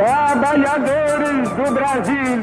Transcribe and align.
Trabalhadores 0.00 1.50
do 1.50 1.74
Brasil. 1.74 2.40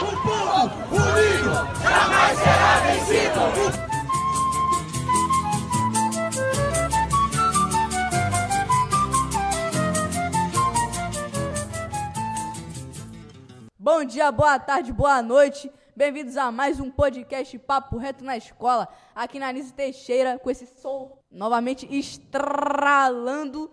O 0.00 0.10
povo 0.22 0.72
unido 0.96 1.52
jamais 1.82 2.38
será 2.38 2.72
vencido. 2.86 3.40
Bom 13.78 14.04
dia, 14.06 14.32
boa 14.32 14.58
tarde, 14.58 14.90
boa 14.90 15.20
noite. 15.20 15.70
Bem-vindos 15.94 16.38
a 16.38 16.50
mais 16.50 16.80
um 16.80 16.90
podcast 16.90 17.58
Papo 17.58 17.98
Reto 17.98 18.24
na 18.24 18.38
Escola, 18.38 18.88
aqui 19.14 19.38
na 19.38 19.48
Anise 19.48 19.74
Teixeira, 19.74 20.38
com 20.38 20.50
esse 20.50 20.66
sol 20.66 21.22
novamente 21.30 21.86
estralando. 21.94 23.70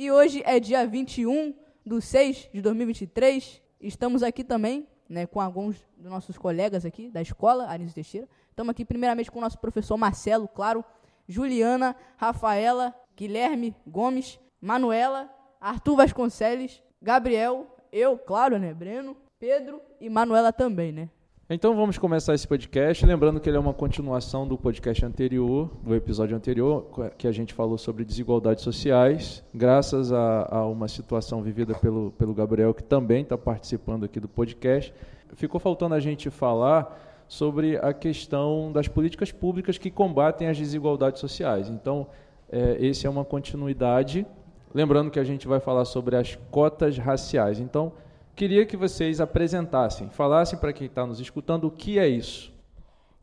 E 0.00 0.12
hoje 0.12 0.44
é 0.46 0.60
dia 0.60 0.86
21 0.86 1.52
de 1.84 2.00
6 2.00 2.50
de 2.54 2.62
2023. 2.62 3.60
Estamos 3.80 4.22
aqui 4.22 4.44
também 4.44 4.86
né, 5.08 5.26
com 5.26 5.40
alguns 5.40 5.76
dos 5.96 6.08
nossos 6.08 6.38
colegas 6.38 6.84
aqui 6.84 7.10
da 7.10 7.20
escola, 7.20 7.68
Anise 7.68 7.96
Teixeira. 7.96 8.28
Estamos 8.48 8.70
aqui 8.70 8.84
primeiramente 8.84 9.28
com 9.28 9.40
o 9.40 9.42
nosso 9.42 9.58
professor 9.58 9.96
Marcelo, 9.96 10.46
claro, 10.46 10.84
Juliana, 11.26 11.96
Rafaela, 12.16 12.94
Guilherme 13.16 13.74
Gomes, 13.84 14.38
Manuela, 14.60 15.28
Arthur 15.60 15.96
Vasconcelos, 15.96 16.80
Gabriel, 17.02 17.66
eu, 17.90 18.16
claro, 18.16 18.56
né, 18.56 18.72
Breno, 18.72 19.16
Pedro 19.36 19.82
e 20.00 20.08
Manuela 20.08 20.52
também, 20.52 20.92
né? 20.92 21.10
Então 21.50 21.74
vamos 21.74 21.96
começar 21.96 22.34
esse 22.34 22.46
podcast, 22.46 23.06
lembrando 23.06 23.40
que 23.40 23.48
ele 23.48 23.56
é 23.56 23.60
uma 23.60 23.72
continuação 23.72 24.46
do 24.46 24.58
podcast 24.58 25.02
anterior, 25.06 25.70
do 25.82 25.94
episódio 25.94 26.36
anterior, 26.36 26.86
que 27.16 27.26
a 27.26 27.32
gente 27.32 27.54
falou 27.54 27.78
sobre 27.78 28.04
desigualdades 28.04 28.62
sociais, 28.62 29.42
graças 29.54 30.12
a, 30.12 30.46
a 30.54 30.66
uma 30.66 30.88
situação 30.88 31.42
vivida 31.42 31.74
pelo, 31.74 32.10
pelo 32.18 32.34
Gabriel, 32.34 32.74
que 32.74 32.82
também 32.82 33.22
está 33.22 33.38
participando 33.38 34.04
aqui 34.04 34.20
do 34.20 34.28
podcast. 34.28 34.92
Ficou 35.36 35.58
faltando 35.58 35.94
a 35.94 36.00
gente 36.00 36.28
falar 36.28 37.24
sobre 37.26 37.78
a 37.78 37.94
questão 37.94 38.70
das 38.70 38.86
políticas 38.86 39.32
públicas 39.32 39.78
que 39.78 39.90
combatem 39.90 40.48
as 40.48 40.58
desigualdades 40.58 41.18
sociais. 41.18 41.70
Então, 41.70 42.08
é, 42.52 42.76
esse 42.78 43.06
é 43.06 43.10
uma 43.10 43.24
continuidade, 43.24 44.26
lembrando 44.74 45.10
que 45.10 45.18
a 45.18 45.24
gente 45.24 45.48
vai 45.48 45.60
falar 45.60 45.86
sobre 45.86 46.14
as 46.14 46.38
cotas 46.50 46.98
raciais. 46.98 47.58
Então, 47.58 47.94
queria 48.38 48.64
que 48.64 48.76
vocês 48.76 49.20
apresentassem, 49.20 50.08
falassem 50.10 50.56
para 50.56 50.72
quem 50.72 50.86
está 50.86 51.04
nos 51.04 51.18
escutando 51.18 51.64
o 51.64 51.72
que 51.72 51.98
é 51.98 52.06
isso. 52.06 52.54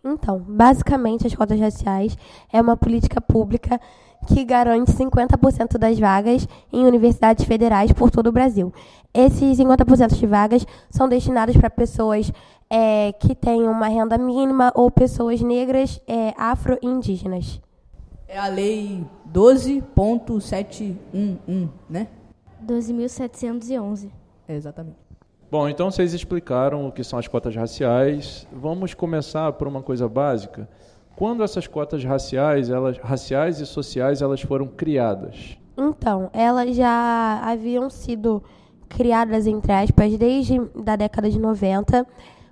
Então, 0.04 0.38
basicamente, 0.38 1.26
as 1.26 1.34
cotas 1.34 1.58
raciais 1.58 2.18
é 2.52 2.60
uma 2.60 2.76
política 2.76 3.22
pública 3.22 3.80
que 4.28 4.44
garante 4.44 4.92
50% 4.92 5.78
das 5.78 5.98
vagas 5.98 6.46
em 6.72 6.86
universidades 6.86 7.46
federais 7.46 7.94
por 7.94 8.12
todo 8.12 8.28
o 8.28 8.32
Brasil. 8.32 8.74
Esses 9.14 9.58
50% 9.58 10.16
de 10.16 10.28
vagas 10.28 10.68
são 10.90 11.08
destinados 11.08 11.56
para 11.56 11.70
pessoas 11.70 12.30
é, 12.70 13.14
que 13.14 13.34
têm 13.34 13.70
uma 13.70 13.88
renda 13.88 14.18
mínima 14.18 14.74
ou 14.76 14.92
pessoas 14.92 15.40
negras 15.40 16.02
é, 16.06 16.34
afro-indígenas. 16.38 17.62
É 18.28 18.38
a 18.38 18.48
lei 18.48 19.06
12.711, 19.32 21.70
né? 21.90 22.10
12.711. 22.68 24.12
É, 24.48 24.56
exatamente. 24.56 25.05
Bom, 25.52 25.70
então 25.70 25.92
vocês 25.92 26.14
explicaram 26.14 26.88
o 26.88 26.92
que 26.92 27.04
são 27.04 27.20
as 27.20 27.28
cotas 27.28 27.56
raciais. 27.56 28.48
Vamos 28.52 28.94
começar 28.94 29.54
por 29.54 29.68
uma 29.68 29.82
coisa 29.82 30.10
básica. 30.10 30.68
Quando 31.16 31.44
essas 31.44 31.68
cotas 31.68 32.04
raciais, 32.04 32.70
elas, 32.70 32.98
raciais 32.98 33.60
e 33.60 33.66
sociais, 33.66 34.22
elas 34.22 34.42
foram 34.42 34.68
criadas? 34.68 35.58
Então, 35.78 36.30
elas 36.34 36.76
já 36.76 37.42
haviam 37.44 37.90
sido 37.90 38.44
criadas, 38.90 39.46
entre 39.46 39.72
aspas, 39.72 40.18
desde 40.18 40.60
da 40.76 40.96
década 40.96 41.30
de 41.30 41.40
90. 41.40 42.06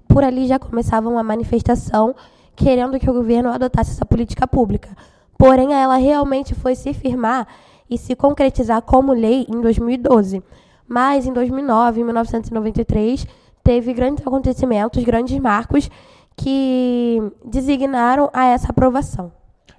Por 0.07 0.23
ali 0.23 0.47
já 0.47 0.59
começava 0.59 1.09
uma 1.09 1.23
manifestação 1.23 2.15
querendo 2.55 2.99
que 2.99 3.09
o 3.09 3.13
governo 3.13 3.49
adotasse 3.49 3.91
essa 3.91 4.05
política 4.05 4.47
pública. 4.47 4.95
Porém, 5.37 5.73
ela 5.73 5.97
realmente 5.97 6.53
foi 6.53 6.75
se 6.75 6.93
firmar 6.93 7.47
e 7.89 7.97
se 7.97 8.15
concretizar 8.15 8.81
como 8.83 9.13
lei 9.13 9.45
em 9.49 9.59
2012. 9.59 10.43
Mas 10.87 11.25
em 11.25 11.33
2009, 11.33 12.01
em 12.01 12.03
1993, 12.03 13.25
teve 13.63 13.93
grandes 13.93 14.25
acontecimentos, 14.25 15.03
grandes 15.03 15.37
marcos 15.39 15.89
que 16.35 17.21
designaram 17.45 18.29
a 18.33 18.45
essa 18.45 18.69
aprovação. 18.71 19.31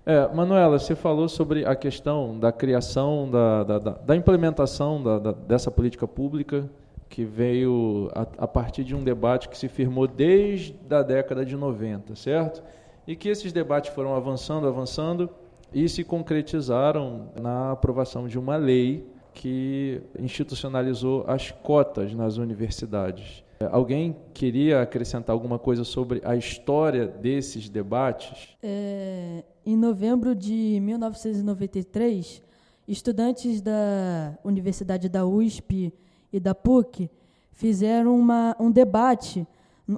É, 0.06 0.28
Manuela, 0.34 0.78
você 0.78 0.94
falou 0.94 1.28
sobre 1.28 1.65
a 1.65 1.75
questão 1.75 2.38
da 2.38 2.53
criação, 2.53 3.28
da, 3.31 3.65
da, 3.65 3.78
da 3.78 4.16
implementação 4.16 5.03
da, 5.03 5.32
dessa 5.32 5.70
política 5.70 6.06
pública 6.06 6.69
que 7.09 7.25
veio 7.25 8.10
a, 8.15 8.44
a, 8.44 8.48
partir 8.48 8.84
de 8.84 8.94
um 8.94 9.03
debate 9.03 9.48
que 9.48 9.56
se 9.56 9.69
firmou 9.69 10.06
desde 10.06 10.76
a 10.91 11.03
década 11.03 11.44
de 11.44 11.56
90, 11.56 12.15
certo? 12.16 12.62
E 13.06 13.15
que 13.15 13.28
esses 13.28 13.53
debates 13.53 13.94
foram 13.94 14.15
avançando, 14.15 14.66
avançando 14.66 15.31
e 15.72 15.88
se 15.88 16.04
concretizaram 16.04 17.28
na 17.41 17.72
aprovação 17.72 18.26
de 18.26 18.38
uma 18.38 18.56
lei 18.56 19.06
que 19.34 20.00
institucionalizou 20.19 21.25
as 21.27 21.50
cotas 21.50 22.15
nas 22.15 22.37
universidades. 22.37 23.43
Alguém 23.71 24.17
queria 24.33 24.83
acrescentar 24.83 25.33
alguma 25.33 25.59
coisa 25.59 25.84
sobre 25.84 26.21
a 26.25 26.37
história 26.37 27.06
desses 27.06 27.69
debates? 27.69 28.56
É, 28.62 29.45
em 29.65 29.77
novembro 29.77 30.34
de 30.34 30.78
1993, 30.81 32.43
estudantes 32.87 33.61
da 33.61 34.37
Universidade 34.45 35.09
da 35.09 35.27
USP 35.27 35.93
e 36.33 36.41
da 36.41 36.55
PUC 36.55 37.11
fizeram 37.53 38.19
uma, 38.19 38.56
um 38.59 38.71
debate 38.71 39.47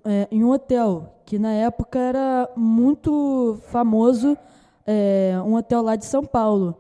é, 0.05 0.29
em 0.31 0.45
um 0.45 0.51
hotel, 0.51 1.21
que 1.25 1.39
na 1.39 1.53
época 1.53 1.99
era 1.99 2.49
muito 2.57 3.59
famoso, 3.69 4.37
é, 4.87 5.35
um 5.45 5.55
hotel 5.55 5.83
lá 5.83 5.97
de 5.97 6.05
São 6.05 6.25
Paulo. 6.25 6.77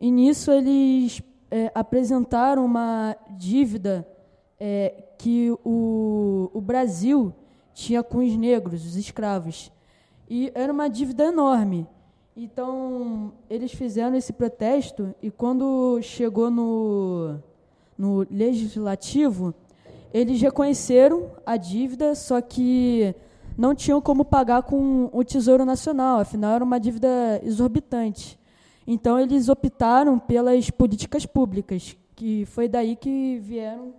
E 0.00 0.10
nisso 0.10 0.50
eles 0.50 1.22
é, 1.50 1.70
apresentaram 1.74 2.64
uma 2.64 3.16
dívida 3.30 4.06
é, 4.58 5.04
que 5.18 5.50
o, 5.64 6.50
o 6.52 6.60
Brasil 6.60 7.32
tinha 7.74 8.02
com 8.02 8.18
os 8.18 8.36
negros, 8.36 8.84
os 8.84 8.96
escravos. 8.96 9.70
E 10.28 10.50
era 10.54 10.72
uma 10.72 10.88
dívida 10.88 11.24
enorme. 11.24 11.86
Então, 12.36 13.32
eles 13.48 13.72
fizeram 13.72 14.16
esse 14.16 14.32
protesto 14.32 15.14
e 15.22 15.30
quando 15.30 16.00
chegou 16.02 16.50
no, 16.50 17.38
no 17.96 18.26
legislativo, 18.30 19.54
eles 20.12 20.40
reconheceram 20.40 21.30
a 21.46 21.56
dívida, 21.56 22.14
só 22.14 22.40
que 22.40 23.14
não 23.56 23.74
tinham 23.74 24.00
como 24.02 24.24
pagar 24.24 24.62
com 24.64 25.08
o 25.12 25.24
Tesouro 25.24 25.64
Nacional, 25.64 26.20
afinal 26.20 26.54
era 26.54 26.64
uma 26.64 26.78
dívida 26.78 27.40
exorbitante. 27.42 28.38
Então, 28.86 29.18
eles 29.18 29.48
optaram 29.48 30.18
pelas 30.18 30.70
políticas 30.70 31.26
públicas, 31.26 31.96
que 32.14 32.44
foi 32.46 32.68
daí 32.68 32.94
que 32.94 33.38
vieram 33.38 33.94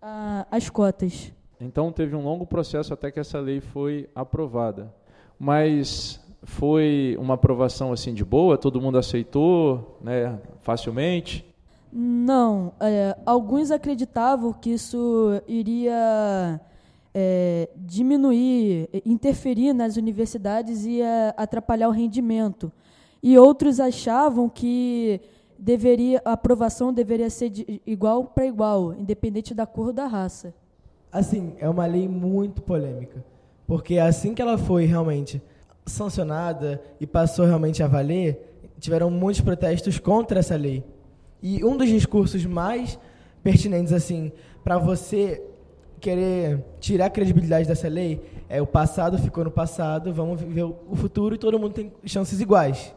ah, 0.00 0.46
as 0.50 0.70
cotas. 0.70 1.32
Então, 1.60 1.90
teve 1.90 2.14
um 2.14 2.22
longo 2.22 2.46
processo 2.46 2.94
até 2.94 3.10
que 3.10 3.18
essa 3.18 3.40
lei 3.40 3.60
foi 3.60 4.08
aprovada. 4.14 4.94
Mas 5.38 6.20
foi 6.42 7.16
uma 7.18 7.34
aprovação 7.34 7.92
assim 7.92 8.14
de 8.14 8.24
boa? 8.24 8.56
Todo 8.56 8.80
mundo 8.80 8.96
aceitou 8.96 9.98
né, 10.00 10.38
facilmente? 10.60 11.44
Não. 11.92 12.72
É, 12.78 13.16
alguns 13.26 13.72
acreditavam 13.72 14.52
que 14.52 14.70
isso 14.70 15.42
iria 15.48 16.60
é, 17.12 17.68
diminuir, 17.76 18.88
interferir 19.04 19.72
nas 19.72 19.96
universidades 19.96 20.84
e 20.86 21.00
atrapalhar 21.36 21.88
o 21.88 21.92
rendimento 21.92 22.70
e 23.22 23.38
outros 23.38 23.80
achavam 23.80 24.48
que 24.48 25.20
deveria 25.58 26.22
a 26.24 26.32
aprovação 26.32 26.92
deveria 26.92 27.28
ser 27.28 27.50
de 27.50 27.82
igual 27.86 28.24
para 28.24 28.46
igual, 28.46 28.94
independente 28.94 29.52
da 29.52 29.66
cor 29.66 29.88
ou 29.88 29.92
da 29.92 30.06
raça. 30.06 30.54
Assim, 31.10 31.54
é 31.58 31.68
uma 31.68 31.86
lei 31.86 32.06
muito 32.06 32.62
polêmica, 32.62 33.24
porque 33.66 33.98
assim 33.98 34.34
que 34.34 34.42
ela 34.42 34.56
foi 34.56 34.84
realmente 34.84 35.42
sancionada 35.86 36.80
e 37.00 37.06
passou 37.06 37.46
realmente 37.46 37.82
a 37.82 37.88
valer, 37.88 38.60
tiveram 38.78 39.10
muitos 39.10 39.40
protestos 39.40 39.98
contra 39.98 40.38
essa 40.38 40.54
lei. 40.54 40.84
E 41.42 41.64
um 41.64 41.76
dos 41.76 41.88
discursos 41.88 42.44
mais 42.44 42.98
pertinentes 43.42 43.92
assim 43.92 44.30
para 44.62 44.78
você 44.78 45.42
querer 46.00 46.64
tirar 46.78 47.06
a 47.06 47.10
credibilidade 47.10 47.66
dessa 47.66 47.88
lei 47.88 48.20
é 48.48 48.60
o 48.62 48.66
passado 48.66 49.18
ficou 49.18 49.44
no 49.44 49.50
passado, 49.50 50.12
vamos 50.12 50.40
viver 50.40 50.64
o 50.64 50.94
futuro 50.94 51.34
e 51.34 51.38
todo 51.38 51.58
mundo 51.58 51.72
tem 51.72 51.92
chances 52.04 52.40
iguais. 52.40 52.94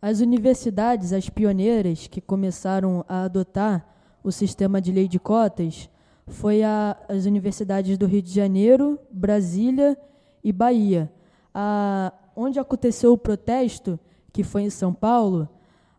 As 0.00 0.20
universidades, 0.20 1.12
as 1.12 1.28
pioneiras 1.28 2.06
que 2.06 2.20
começaram 2.20 3.04
a 3.08 3.24
adotar 3.24 3.86
o 4.22 4.30
sistema 4.30 4.80
de 4.80 4.92
lei 4.92 5.08
de 5.08 5.18
cotas, 5.18 5.90
foi 6.26 6.62
a, 6.62 6.96
as 7.08 7.24
universidades 7.24 7.98
do 7.98 8.06
Rio 8.06 8.22
de 8.22 8.32
Janeiro, 8.32 8.98
Brasília 9.10 9.98
e 10.44 10.52
Bahia. 10.52 11.10
A, 11.52 12.12
onde 12.36 12.60
aconteceu 12.60 13.12
o 13.12 13.18
protesto, 13.18 13.98
que 14.32 14.44
foi 14.44 14.62
em 14.62 14.70
São 14.70 14.94
Paulo, 14.94 15.48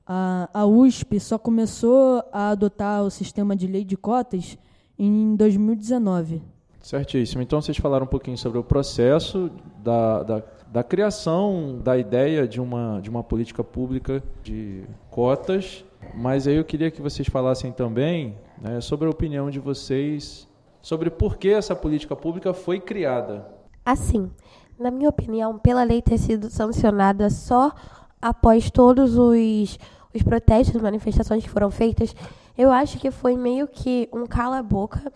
a, 0.07 0.49
a 0.53 0.65
USP 0.65 1.19
só 1.19 1.37
começou 1.37 2.23
a 2.31 2.49
adotar 2.49 3.03
o 3.03 3.11
sistema 3.11 3.55
de 3.55 3.67
lei 3.67 3.83
de 3.83 3.97
cotas 3.97 4.57
em 4.97 5.35
2019. 5.35 6.41
Certíssimo. 6.81 7.41
Então 7.41 7.61
vocês 7.61 7.77
falaram 7.77 8.05
um 8.05 8.09
pouquinho 8.09 8.37
sobre 8.37 8.57
o 8.57 8.63
processo 8.63 9.51
da, 9.83 10.23
da, 10.23 10.43
da 10.71 10.83
criação 10.83 11.79
da 11.83 11.97
ideia 11.97 12.47
de 12.47 12.61
uma, 12.61 12.99
de 13.01 13.09
uma 13.09 13.23
política 13.23 13.63
pública 13.63 14.23
de 14.43 14.83
cotas, 15.09 15.83
mas 16.13 16.47
aí 16.47 16.55
eu 16.55 16.63
queria 16.63 16.91
que 16.91 17.01
vocês 17.01 17.27
falassem 17.27 17.71
também 17.71 18.37
né, 18.61 18.79
sobre 18.79 19.07
a 19.07 19.09
opinião 19.09 19.49
de 19.49 19.59
vocês 19.59 20.47
sobre 20.81 21.09
por 21.09 21.37
que 21.37 21.49
essa 21.49 21.75
política 21.75 22.15
pública 22.15 22.53
foi 22.53 22.79
criada. 22.79 23.45
Assim, 23.85 24.31
na 24.77 24.89
minha 24.89 25.09
opinião, 25.09 25.57
pela 25.57 25.83
lei 25.83 26.01
ter 26.01 26.17
sido 26.17 26.49
sancionada 26.49 27.29
só 27.29 27.73
após 28.21 28.69
todos 28.69 29.17
os, 29.17 29.77
os 30.13 30.23
protestos, 30.23 30.81
manifestações 30.81 31.43
que 31.43 31.49
foram 31.49 31.69
feitas, 31.69 32.15
eu 32.57 32.71
acho 32.71 32.97
que 32.97 33.11
foi 33.11 33.35
meio 33.35 33.67
que 33.67 34.07
um 34.13 34.25
cala-boca 34.25 35.11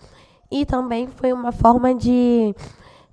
e 0.51 0.65
também 0.65 1.07
foi 1.07 1.31
uma 1.31 1.51
forma 1.51 1.93
de 1.93 2.53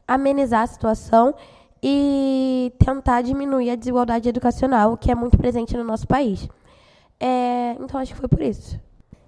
amenizar 0.06 0.62
a 0.62 0.66
situação 0.66 1.34
e 1.82 2.72
tentar 2.78 3.22
diminuir 3.22 3.70
a 3.70 3.76
desigualdade 3.76 4.28
educacional 4.28 4.96
que 4.96 5.10
é 5.10 5.14
muito 5.14 5.38
presente 5.38 5.76
no 5.76 5.84
nosso 5.84 6.06
país. 6.06 6.48
É, 7.18 7.76
então, 7.80 8.00
acho 8.00 8.12
que 8.12 8.18
foi 8.18 8.28
por 8.28 8.42
isso. 8.42 8.80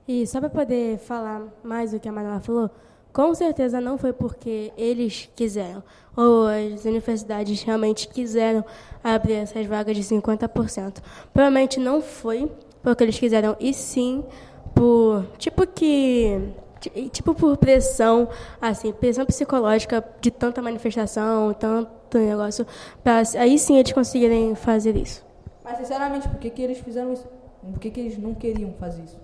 E 0.06 0.26
só 0.26 0.40
para 0.40 0.50
poder 0.50 0.98
falar 0.98 1.42
mais 1.62 1.92
do 1.92 2.00
que 2.00 2.08
a 2.08 2.12
Manuela 2.12 2.40
falou, 2.40 2.70
com 3.12 3.34
certeza 3.34 3.80
não 3.80 3.98
foi 3.98 4.12
porque 4.12 4.72
eles 4.76 5.30
quiseram, 5.36 5.82
ou 6.16 6.46
as 6.46 6.84
universidades 6.84 7.62
realmente 7.62 8.08
quiseram 8.08 8.64
abrir 9.04 9.34
essas 9.34 9.66
vagas 9.66 9.96
de 9.96 10.02
50%. 10.02 11.02
Provavelmente 11.32 11.78
não 11.78 12.00
foi 12.00 12.50
porque 12.82 13.04
eles 13.04 13.18
quiseram, 13.18 13.54
e 13.60 13.72
sim 13.72 14.24
por, 14.74 15.26
tipo 15.38 15.66
que, 15.66 16.40
tipo 17.10 17.34
por 17.34 17.56
pressão, 17.56 18.28
assim, 18.60 18.92
pressão 18.92 19.24
psicológica 19.26 20.04
de 20.20 20.30
tanta 20.30 20.60
manifestação, 20.60 21.52
tanto 21.54 22.18
negócio, 22.18 22.66
para 23.02 23.22
aí 23.38 23.58
sim 23.58 23.78
eles 23.78 23.92
conseguirem 23.92 24.54
fazer 24.54 24.96
isso. 24.96 25.24
Mas, 25.64 25.78
sinceramente, 25.78 26.28
por 26.28 26.38
que, 26.38 26.50
que 26.50 26.62
eles 26.62 26.78
fizeram 26.78 27.12
isso? 27.12 27.26
Por 27.62 27.78
que, 27.78 27.90
que 27.90 28.00
eles 28.00 28.18
não 28.18 28.34
queriam 28.34 28.72
fazer 28.78 29.02
isso? 29.04 29.16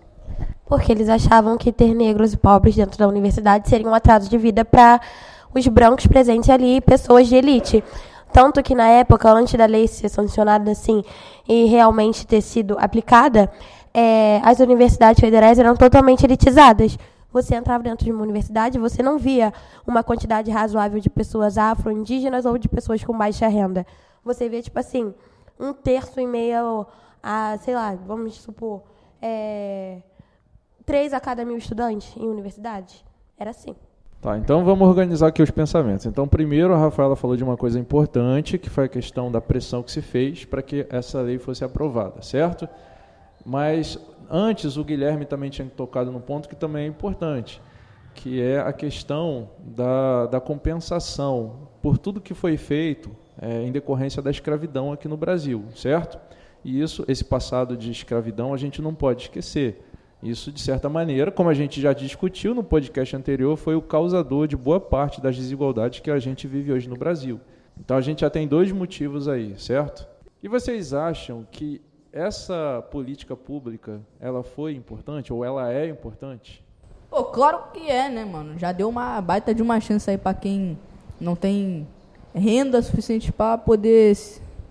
porque 0.69 0.93
eles 0.93 1.09
achavam 1.09 1.57
que 1.57 1.73
ter 1.73 1.95
negros 1.95 2.35
e 2.35 2.37
pobres 2.37 2.77
dentro 2.77 2.99
da 2.99 3.09
universidade 3.09 3.69
seria 3.69 3.89
um 3.89 3.95
atraso 3.95 4.29
de 4.29 4.37
vida 4.37 4.65
para 4.65 5.01
os 5.55 5.67
brancos 5.67 6.07
presentes 6.07 6.51
ali, 6.51 6.81
pessoas 6.83 7.27
de 7.27 7.37
elite. 7.37 7.83
Tanto 8.31 8.63
que 8.63 8.75
na 8.75 8.87
época, 8.87 9.31
antes 9.31 9.55
da 9.55 9.65
lei 9.65 9.89
ser 9.89 10.11
sancionada 10.11 10.71
assim 10.71 11.03
e 11.49 11.65
realmente 11.65 12.27
ter 12.27 12.43
sido 12.43 12.77
aplicada, 12.79 13.51
é, 13.95 14.41
as 14.45 14.61
universidades 14.61 15.19
federais 15.19 15.59
eram 15.59 15.75
totalmente 15.75 16.25
elitizadas. 16.25 16.99
Você 17.31 17.55
entrava 17.55 17.85
dentro 17.85 18.05
de 18.05 18.13
uma 18.13 18.23
universidade, 18.23 18.79
você 18.79 19.03
não 19.03 19.19
via 19.19 19.53
uma 19.87 20.03
quantidade 20.03 20.51
razoável 20.51 20.99
de 20.99 21.11
pessoas 21.11 21.59
afro-indígenas 21.59 22.47
ou 22.47 22.57
de 22.57 22.69
pessoas 22.69 23.05
com 23.05 23.17
baixa 23.17 23.47
renda. 23.49 23.87
Você 24.25 24.49
vê, 24.49 24.63
tipo 24.63 24.79
assim, 24.79 25.15
um 25.61 25.73
terço 25.73 26.19
e 26.21 26.27
meio 26.27 26.87
a, 27.23 27.59
sei 27.59 27.75
lá, 27.75 27.95
vamos 27.95 28.37
supor, 28.37 28.83
é, 29.21 29.99
três 30.87 31.13
a 31.13 31.21
cada 31.21 31.45
mil 31.45 31.57
estudantes 31.57 32.17
em 32.17 32.27
universidade. 32.27 33.05
Era 33.39 33.51
assim. 33.51 33.75
Tá, 34.21 34.37
então 34.37 34.65
vamos 34.65 34.89
organizar 34.89 35.29
aqui 35.29 35.41
os 35.41 35.51
pensamentos. 35.51 36.05
Então, 36.07 36.27
primeiro, 36.27 36.75
a 36.75 36.77
Rafaela 36.79 37.15
falou 37.15 37.37
de 37.37 37.45
uma 37.45 37.57
coisa 37.57 37.79
importante, 37.79 38.59
que 38.59 38.69
foi 38.69 38.85
a 38.85 38.89
questão 38.89 39.31
da 39.31 39.41
pressão 39.41 39.83
que 39.83 39.93
se 39.93 40.03
fez 40.03 40.45
para 40.45 40.61
que 40.61 40.87
essa 40.91 41.21
lei 41.21 41.39
fosse 41.39 41.63
aprovada, 41.63 42.21
certo? 42.21 42.69
Mas 43.47 43.97
antes, 44.31 44.77
o 44.77 44.85
Guilherme 44.85 45.25
também 45.25 45.51
tinha 45.51 45.69
tocado 45.69 46.11
num 46.11 46.21
ponto 46.21 46.49
que 46.49 46.57
também 46.57 46.85
é 46.85 46.87
importante, 46.87 47.61
que 48.15 48.41
é 48.41 48.59
a 48.59 48.73
questão 48.73 49.51
da, 49.61 50.27
da 50.27 50.41
compensação 50.41 51.69
por 51.81 51.99
tudo 51.99 52.21
que 52.21 52.35
foi 52.35 52.57
feito 52.57 53.11
é, 53.41 53.63
em 53.63 53.73
decorrência 53.73 54.21
da 54.21 54.31
escravidão 54.31 54.93
aqui 54.93 55.07
no 55.07 55.17
Brasil, 55.17 55.65
certo? 55.75 56.19
E 56.65 56.81
isso, 56.81 57.05
esse 57.07 57.25
passado 57.25 57.77
de 57.77 57.91
escravidão, 57.91 58.53
a 58.53 58.57
gente 58.57 58.83
não 58.83 58.95
pode 58.95 59.23
esquecer. 59.23 59.85
Isso, 60.23 60.51
de 60.51 60.61
certa 60.61 60.89
maneira, 60.89 61.31
como 61.31 61.49
a 61.49 61.55
gente 61.55 61.81
já 61.81 61.93
discutiu 61.93 62.55
no 62.55 62.65
podcast 62.65 63.15
anterior, 63.15 63.57
foi 63.57 63.77
o 63.77 63.83
causador 63.83 64.49
de 64.49 64.57
boa 64.57 64.81
parte 64.81 65.21
das 65.21 65.37
desigualdades 65.37 66.01
que 66.01 66.11
a 66.11 66.19
gente 66.19 66.49
vive 66.49 66.73
hoje 66.73 66.89
no 66.89 66.97
Brasil. 66.97 67.41
Então 67.79 67.97
a 67.97 68.01
gente 68.01 68.23
já 68.23 68.31
tem 68.31 68.49
dois 68.49 68.73
motivos 68.73 69.29
aí, 69.29 69.55
certo? 69.57 70.09
E 70.43 70.49
vocês 70.49 70.93
acham 70.93 71.47
que 71.51 71.81
essa 72.13 72.87
política 72.91 73.37
pública, 73.37 74.01
ela 74.21 74.43
foi 74.43 74.75
importante 74.75 75.33
ou 75.33 75.45
ela 75.45 75.73
é 75.73 75.89
importante? 75.89 76.65
Pô, 77.11 77.25
claro 77.25 77.71
que 77.73 77.89
é, 77.89 78.09
né, 78.09 78.25
mano? 78.25 78.59
Já 78.59 78.73
deu 78.73 78.89
uma 78.89 79.21
baita 79.21 79.55
de 79.55 79.63
uma 79.63 79.81
chance 79.81 80.11
aí 80.11 80.19
para 80.19 80.35
quem 80.35 80.79
não 81.21 81.35
tem 81.35 81.87
renda 82.35 82.81
suficiente 82.83 83.33
para 83.33 83.59
poder 83.59 84.17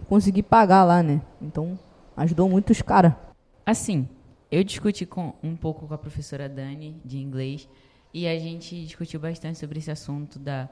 conseguir 0.08 0.44
pagar 0.44 0.84
lá, 0.84 1.02
né? 1.02 1.22
Então, 1.42 1.78
ajudou 2.16 2.48
muito 2.48 2.70
os 2.70 2.82
caras. 2.82 3.14
Assim, 3.66 4.08
eu 4.52 4.64
discuti 4.64 5.06
com, 5.06 5.34
um 5.44 5.56
pouco 5.56 5.88
com 5.88 5.94
a 5.94 5.98
professora 5.98 6.48
Dani, 6.48 6.96
de 7.04 7.18
inglês, 7.18 7.68
e 8.14 8.28
a 8.28 8.40
gente 8.40 8.84
discutiu 8.86 9.20
bastante 9.20 9.60
sobre 9.60 9.80
esse 9.80 9.92
assunto 9.92 10.40
da 10.40 10.70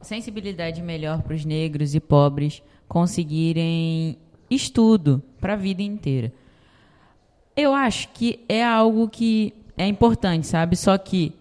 sensibilidade 0.00 0.82
melhor 0.82 1.22
para 1.22 1.34
os 1.34 1.44
negros 1.44 1.94
e 1.94 2.00
pobres 2.00 2.62
conseguirem 2.86 4.18
estudo 4.50 5.22
para 5.40 5.54
a 5.54 5.56
vida 5.56 5.82
inteira. 5.82 6.32
Eu 7.56 7.72
acho 7.72 8.08
que 8.08 8.40
é 8.48 8.64
algo 8.64 9.08
que 9.08 9.54
é 9.76 9.86
importante, 9.86 10.46
sabe? 10.46 10.76
Só 10.76 10.96
que, 10.98 11.32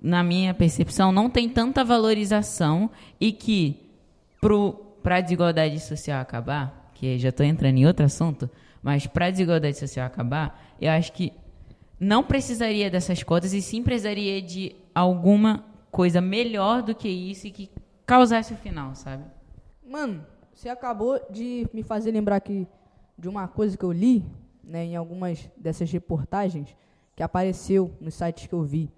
na 0.00 0.22
minha 0.22 0.54
percepção, 0.54 1.10
não 1.10 1.28
tem 1.28 1.48
tanta 1.48 1.84
valorização 1.84 2.90
e 3.20 3.32
que, 3.32 3.76
para 5.02 5.16
a 5.16 5.20
desigualdade 5.20 5.80
social 5.80 6.20
acabar, 6.20 6.92
que 6.94 7.18
já 7.18 7.30
estou 7.30 7.44
entrando 7.44 7.78
em 7.78 7.86
outro 7.86 8.04
assunto, 8.04 8.48
mas 8.82 9.06
para 9.06 9.26
a 9.26 9.30
desigualdade 9.30 9.78
social 9.78 10.06
acabar, 10.06 10.76
eu 10.80 10.90
acho 10.90 11.12
que 11.12 11.32
não 11.98 12.22
precisaria 12.22 12.90
dessas 12.90 13.22
cotas 13.22 13.52
e 13.52 13.60
sim 13.60 13.82
precisaria 13.82 14.40
de 14.40 14.76
alguma 14.94 15.64
coisa 15.90 16.20
melhor 16.20 16.82
do 16.82 16.94
que 16.94 17.08
isso 17.08 17.46
e 17.46 17.50
que 17.50 17.70
causasse 18.04 18.52
o 18.52 18.56
final, 18.56 18.94
sabe? 18.94 19.24
Mano, 19.88 20.24
você 20.56 20.70
acabou 20.70 21.20
de 21.30 21.68
me 21.70 21.82
fazer 21.82 22.10
lembrar 22.10 22.36
aqui 22.36 22.66
de 23.18 23.28
uma 23.28 23.46
coisa 23.46 23.76
que 23.76 23.84
eu 23.84 23.92
li, 23.92 24.24
né, 24.64 24.86
em 24.86 24.96
algumas 24.96 25.50
dessas 25.54 25.92
reportagens 25.92 26.74
que 27.14 27.22
apareceu 27.22 27.92
nos 28.00 28.14
sites 28.14 28.46
que 28.46 28.54
eu 28.54 28.62
vi, 28.62 28.90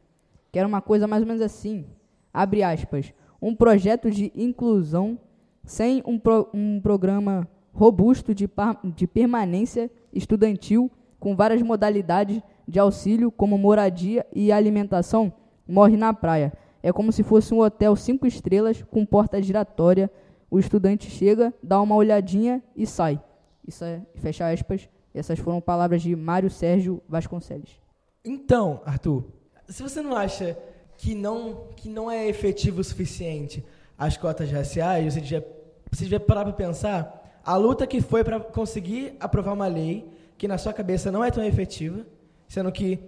que 0.52 0.58
era 0.58 0.68
uma 0.68 0.80
coisa 0.80 1.08
mais 1.08 1.20
ou 1.20 1.26
menos 1.26 1.42
assim, 1.42 1.84
abre 2.32 2.62
aspas, 2.62 3.12
um 3.42 3.56
projeto 3.56 4.08
de 4.08 4.32
inclusão 4.36 5.18
sem 5.64 6.00
um, 6.06 6.16
pro, 6.16 6.48
um 6.54 6.80
programa 6.80 7.46
robusto 7.74 8.32
de, 8.32 8.48
de 8.94 9.06
permanência 9.08 9.90
estudantil 10.12 10.88
com 11.18 11.34
várias 11.34 11.60
modalidades 11.60 12.40
de 12.68 12.78
auxílio, 12.78 13.32
como 13.32 13.58
moradia 13.58 14.24
e 14.32 14.52
alimentação, 14.52 15.32
morre 15.66 15.96
na 15.96 16.14
praia. 16.14 16.52
É 16.80 16.92
como 16.92 17.10
se 17.10 17.24
fosse 17.24 17.52
um 17.52 17.60
hotel 17.60 17.96
cinco 17.96 18.28
estrelas 18.28 18.84
com 18.84 19.04
porta 19.04 19.42
giratória. 19.42 20.08
O 20.50 20.58
estudante 20.58 21.10
chega, 21.10 21.52
dá 21.62 21.80
uma 21.80 21.94
olhadinha 21.94 22.62
e 22.74 22.86
sai. 22.86 23.20
Isso 23.66 23.84
é, 23.84 24.00
fecha 24.16 24.50
aspas. 24.50 24.88
Essas 25.14 25.38
foram 25.38 25.60
palavras 25.60 26.02
de 26.02 26.14
Mário 26.14 26.50
Sérgio 26.50 27.02
Vasconcelos. 27.08 27.80
Então, 28.24 28.80
Arthur, 28.84 29.24
se 29.68 29.82
você 29.82 30.00
não 30.00 30.16
acha 30.16 30.56
que 30.96 31.14
não, 31.14 31.66
que 31.76 31.88
não 31.88 32.10
é 32.10 32.26
efetivo 32.28 32.80
o 32.80 32.84
suficiente 32.84 33.64
as 33.98 34.16
cotas 34.16 34.50
raciais, 34.50 35.12
você 35.12 35.20
devia, 35.20 35.46
você 35.90 36.04
devia 36.04 36.20
parar 36.20 36.44
para 36.44 36.52
pensar 36.52 37.40
a 37.44 37.56
luta 37.56 37.86
que 37.86 38.00
foi 38.00 38.22
para 38.22 38.38
conseguir 38.38 39.16
aprovar 39.18 39.54
uma 39.54 39.66
lei 39.66 40.08
que 40.36 40.46
na 40.46 40.56
sua 40.56 40.72
cabeça 40.72 41.10
não 41.10 41.24
é 41.24 41.30
tão 41.30 41.42
efetiva, 41.42 42.06
sendo 42.46 42.70
que, 42.70 43.00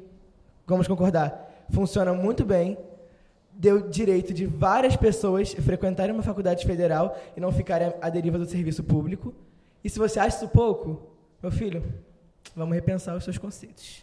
vamos 0.67 0.89
concordar, 0.89 1.65
funciona 1.71 2.13
muito 2.13 2.45
bem, 2.45 2.77
deu 3.61 3.91
direito 3.91 4.33
de 4.33 4.47
várias 4.47 4.97
pessoas 4.97 5.53
frequentarem 5.53 6.15
uma 6.15 6.23
faculdade 6.23 6.67
federal 6.67 7.15
e 7.37 7.41
não 7.41 7.53
ficarem 7.53 7.93
à 8.01 8.09
deriva 8.09 8.39
do 8.39 8.47
serviço 8.47 8.83
público. 8.83 9.35
E 9.85 9.91
se 9.91 9.99
você 9.99 10.19
acha 10.19 10.39
isso 10.39 10.49
pouco, 10.49 11.03
meu 11.43 11.53
filho, 11.53 11.85
vamos 12.57 12.75
repensar 12.75 13.15
os 13.15 13.23
seus 13.23 13.37
conceitos. 13.37 14.03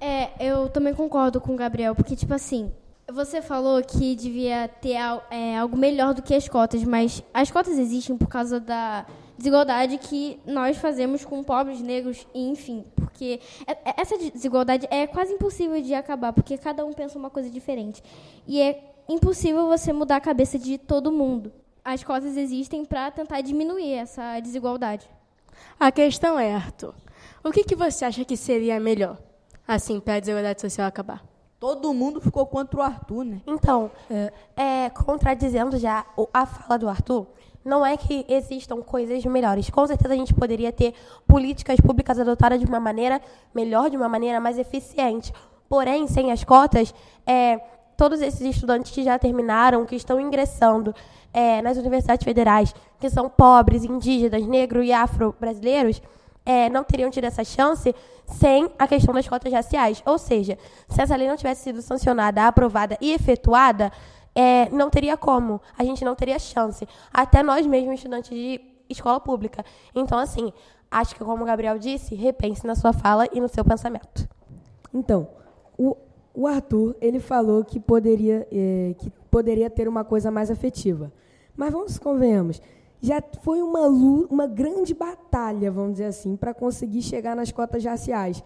É, 0.00 0.30
eu 0.38 0.68
também 0.68 0.94
concordo 0.94 1.40
com 1.40 1.54
o 1.54 1.56
Gabriel, 1.56 1.92
porque, 1.92 2.14
tipo 2.14 2.32
assim, 2.32 2.70
você 3.12 3.42
falou 3.42 3.82
que 3.82 4.14
devia 4.14 4.68
ter 4.68 4.96
é, 5.28 5.58
algo 5.58 5.76
melhor 5.76 6.14
do 6.14 6.22
que 6.22 6.32
as 6.32 6.48
cotas, 6.48 6.84
mas 6.84 7.20
as 7.34 7.50
cotas 7.50 7.76
existem 7.76 8.16
por 8.16 8.28
causa 8.28 8.60
da 8.60 9.04
desigualdade 9.36 9.98
que 9.98 10.40
nós 10.46 10.76
fazemos 10.76 11.24
com 11.24 11.42
pobres, 11.42 11.80
negros 11.80 12.26
e 12.34 12.48
enfim, 12.48 12.84
porque 12.96 13.40
é, 13.66 13.72
é, 13.72 13.94
essa 14.00 14.16
desigualdade 14.16 14.86
é 14.90 15.06
quase 15.06 15.32
impossível 15.32 15.80
de 15.82 15.94
acabar, 15.94 16.32
porque 16.32 16.56
cada 16.58 16.84
um 16.84 16.92
pensa 16.92 17.18
uma 17.18 17.30
coisa 17.30 17.50
diferente. 17.50 18.02
E 18.46 18.60
é 18.60 18.94
impossível 19.08 19.66
você 19.66 19.92
mudar 19.92 20.16
a 20.16 20.20
cabeça 20.20 20.58
de 20.58 20.78
todo 20.78 21.12
mundo. 21.12 21.52
As 21.84 22.02
cotas 22.02 22.36
existem 22.36 22.84
para 22.84 23.10
tentar 23.10 23.40
diminuir 23.42 23.92
essa 23.94 24.40
desigualdade. 24.40 25.08
A 25.78 25.92
questão 25.92 26.38
é, 26.38 26.54
Arthur, 26.54 26.94
o 27.42 27.50
que, 27.50 27.62
que 27.64 27.74
você 27.76 28.04
acha 28.04 28.24
que 28.24 28.36
seria 28.36 28.80
melhor, 28.80 29.18
assim, 29.68 30.00
para 30.00 30.14
a 30.14 30.20
desigualdade 30.20 30.60
social 30.60 30.86
acabar? 30.86 31.22
Todo 31.60 31.92
mundo 31.94 32.20
ficou 32.20 32.44
contra 32.46 32.78
o 32.78 32.82
Arthur, 32.82 33.24
né? 33.24 33.40
Então, 33.46 33.90
é, 34.56 34.90
contradizendo 34.90 35.78
já 35.78 36.04
o- 36.16 36.28
a 36.32 36.44
fala 36.44 36.78
do 36.78 36.88
Arthur, 36.88 37.26
não 37.64 37.84
é 37.84 37.96
que 37.96 38.26
existam 38.28 38.82
coisas 38.82 39.24
melhores. 39.24 39.70
Com 39.70 39.86
certeza 39.86 40.12
a 40.12 40.16
gente 40.16 40.34
poderia 40.34 40.70
ter 40.70 40.94
políticas 41.26 41.80
públicas 41.80 42.18
adotadas 42.18 42.60
de 42.60 42.66
uma 42.66 42.78
maneira 42.78 43.20
melhor, 43.54 43.88
de 43.88 43.96
uma 43.96 44.08
maneira 44.08 44.38
mais 44.40 44.58
eficiente. 44.58 45.32
Porém, 45.68 46.06
sem 46.06 46.30
as 46.30 46.44
cotas, 46.44 46.94
é, 47.26 47.58
todos 47.96 48.20
esses 48.20 48.42
estudantes 48.42 48.92
que 48.92 49.02
já 49.02 49.18
terminaram, 49.18 49.86
que 49.86 49.96
estão 49.96 50.20
ingressando 50.20 50.94
é, 51.32 51.62
nas 51.62 51.78
universidades 51.78 52.24
federais, 52.24 52.74
que 53.00 53.08
são 53.08 53.28
pobres, 53.28 53.84
indígenas, 53.84 54.46
negros 54.46 54.86
e 54.86 54.92
afro-brasileiros, 54.92 56.02
é, 56.46 56.68
não 56.68 56.84
teriam 56.84 57.10
tido 57.10 57.24
essa 57.24 57.42
chance 57.42 57.94
sem 58.26 58.70
a 58.78 58.86
questão 58.86 59.14
das 59.14 59.26
cotas 59.26 59.52
raciais. 59.52 60.02
Ou 60.04 60.18
seja, 60.18 60.58
se 60.88 61.00
essa 61.00 61.16
lei 61.16 61.28
não 61.28 61.36
tivesse 61.36 61.62
sido 61.62 61.80
sancionada, 61.80 62.46
aprovada 62.46 62.98
e 63.00 63.12
efetuada, 63.12 63.90
é, 64.34 64.68
não 64.70 64.90
teria 64.90 65.16
como. 65.16 65.60
A 65.78 65.84
gente 65.84 66.04
não 66.04 66.14
teria 66.14 66.38
chance. 66.38 66.86
Até 67.12 67.42
nós 67.42 67.66
mesmos, 67.66 67.94
estudantes 67.94 68.30
de 68.30 68.60
escola 68.88 69.20
pública. 69.20 69.64
Então, 69.94 70.18
assim, 70.18 70.52
acho 70.90 71.14
que, 71.14 71.24
como 71.24 71.42
o 71.42 71.46
Gabriel 71.46 71.78
disse, 71.78 72.14
repense 72.14 72.66
na 72.66 72.74
sua 72.74 72.92
fala 72.92 73.28
e 73.32 73.40
no 73.40 73.48
seu 73.48 73.64
pensamento. 73.64 74.28
Então, 74.92 75.28
o, 75.78 75.96
o 76.34 76.46
Arthur, 76.46 76.96
ele 77.00 77.20
falou 77.20 77.64
que 77.64 77.78
poderia, 77.78 78.46
eh, 78.50 78.94
que 78.98 79.10
poderia 79.30 79.70
ter 79.70 79.88
uma 79.88 80.04
coisa 80.04 80.30
mais 80.30 80.50
afetiva. 80.50 81.12
Mas 81.56 81.72
vamos 81.72 81.98
convenhamos, 81.98 82.60
já 83.00 83.22
foi 83.42 83.62
uma, 83.62 83.86
uma 83.86 84.46
grande 84.46 84.94
batalha, 84.94 85.70
vamos 85.70 85.92
dizer 85.92 86.06
assim, 86.06 86.36
para 86.36 86.54
conseguir 86.54 87.02
chegar 87.02 87.36
nas 87.36 87.52
cotas 87.52 87.84
raciais. 87.84 88.42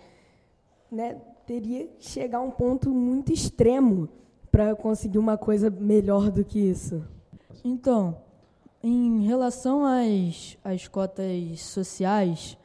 Né? 0.90 1.16
Teria 1.46 1.86
que 1.86 2.04
chegar 2.04 2.38
a 2.38 2.42
um 2.42 2.50
ponto 2.50 2.90
muito 2.90 3.32
extremo 3.32 4.08
para 4.58 4.74
conseguir 4.74 5.18
uma 5.18 5.38
coisa 5.38 5.70
melhor 5.70 6.32
do 6.32 6.44
que 6.44 6.58
isso. 6.58 7.04
Então, 7.64 8.16
em 8.82 9.24
relação 9.24 9.84
às, 9.86 10.58
às 10.64 10.88
cotas 10.88 11.60
sociais, 11.60 12.58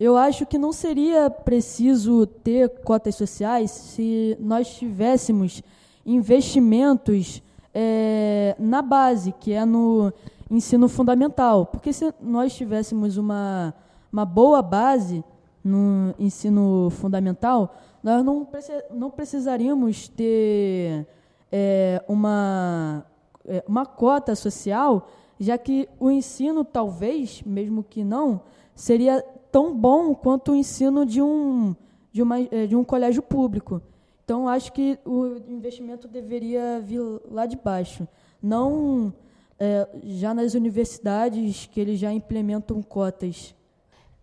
eu 0.00 0.16
acho 0.16 0.44
que 0.44 0.58
não 0.58 0.72
seria 0.72 1.30
preciso 1.30 2.26
ter 2.26 2.68
cotas 2.80 3.14
sociais 3.14 3.70
se 3.70 4.36
nós 4.40 4.74
tivéssemos 4.76 5.62
investimentos 6.04 7.40
eh, 7.72 8.56
na 8.58 8.82
base, 8.82 9.30
que 9.30 9.52
é 9.52 9.64
no 9.64 10.12
ensino 10.50 10.88
fundamental. 10.88 11.66
Porque 11.66 11.92
se 11.92 12.12
nós 12.20 12.56
tivéssemos 12.56 13.16
uma, 13.16 13.72
uma 14.12 14.24
boa 14.24 14.60
base 14.60 15.22
no 15.62 16.12
ensino 16.18 16.90
fundamental, 16.90 17.72
nós 18.02 18.24
não, 18.24 18.48
não 18.90 19.10
precisaríamos 19.12 20.08
ter 20.08 21.06
eh, 21.50 22.02
uma 22.08 23.04
é, 23.48 23.62
uma 23.66 23.86
cota 23.86 24.34
social, 24.34 25.08
já 25.38 25.56
que 25.56 25.88
o 26.00 26.10
ensino, 26.10 26.64
talvez, 26.64 27.42
mesmo 27.42 27.84
que 27.84 28.02
não, 28.02 28.40
seria 28.74 29.22
tão 29.52 29.74
bom 29.74 30.14
quanto 30.14 30.52
o 30.52 30.56
ensino 30.56 31.06
de 31.06 31.22
um, 31.22 31.74
de 32.12 32.22
uma, 32.22 32.40
é, 32.40 32.66
de 32.66 32.74
um 32.74 32.82
colégio 32.82 33.22
público. 33.22 33.80
Então, 34.24 34.48
acho 34.48 34.72
que 34.72 34.98
o 35.04 35.36
investimento 35.48 36.08
deveria 36.08 36.80
vir 36.80 37.00
lá 37.30 37.46
de 37.46 37.56
baixo, 37.56 38.08
não 38.42 39.14
é, 39.58 39.88
já 40.02 40.34
nas 40.34 40.54
universidades 40.54 41.66
que 41.66 41.80
eles 41.80 42.00
já 42.00 42.12
implementam 42.12 42.82
cotas. 42.82 43.54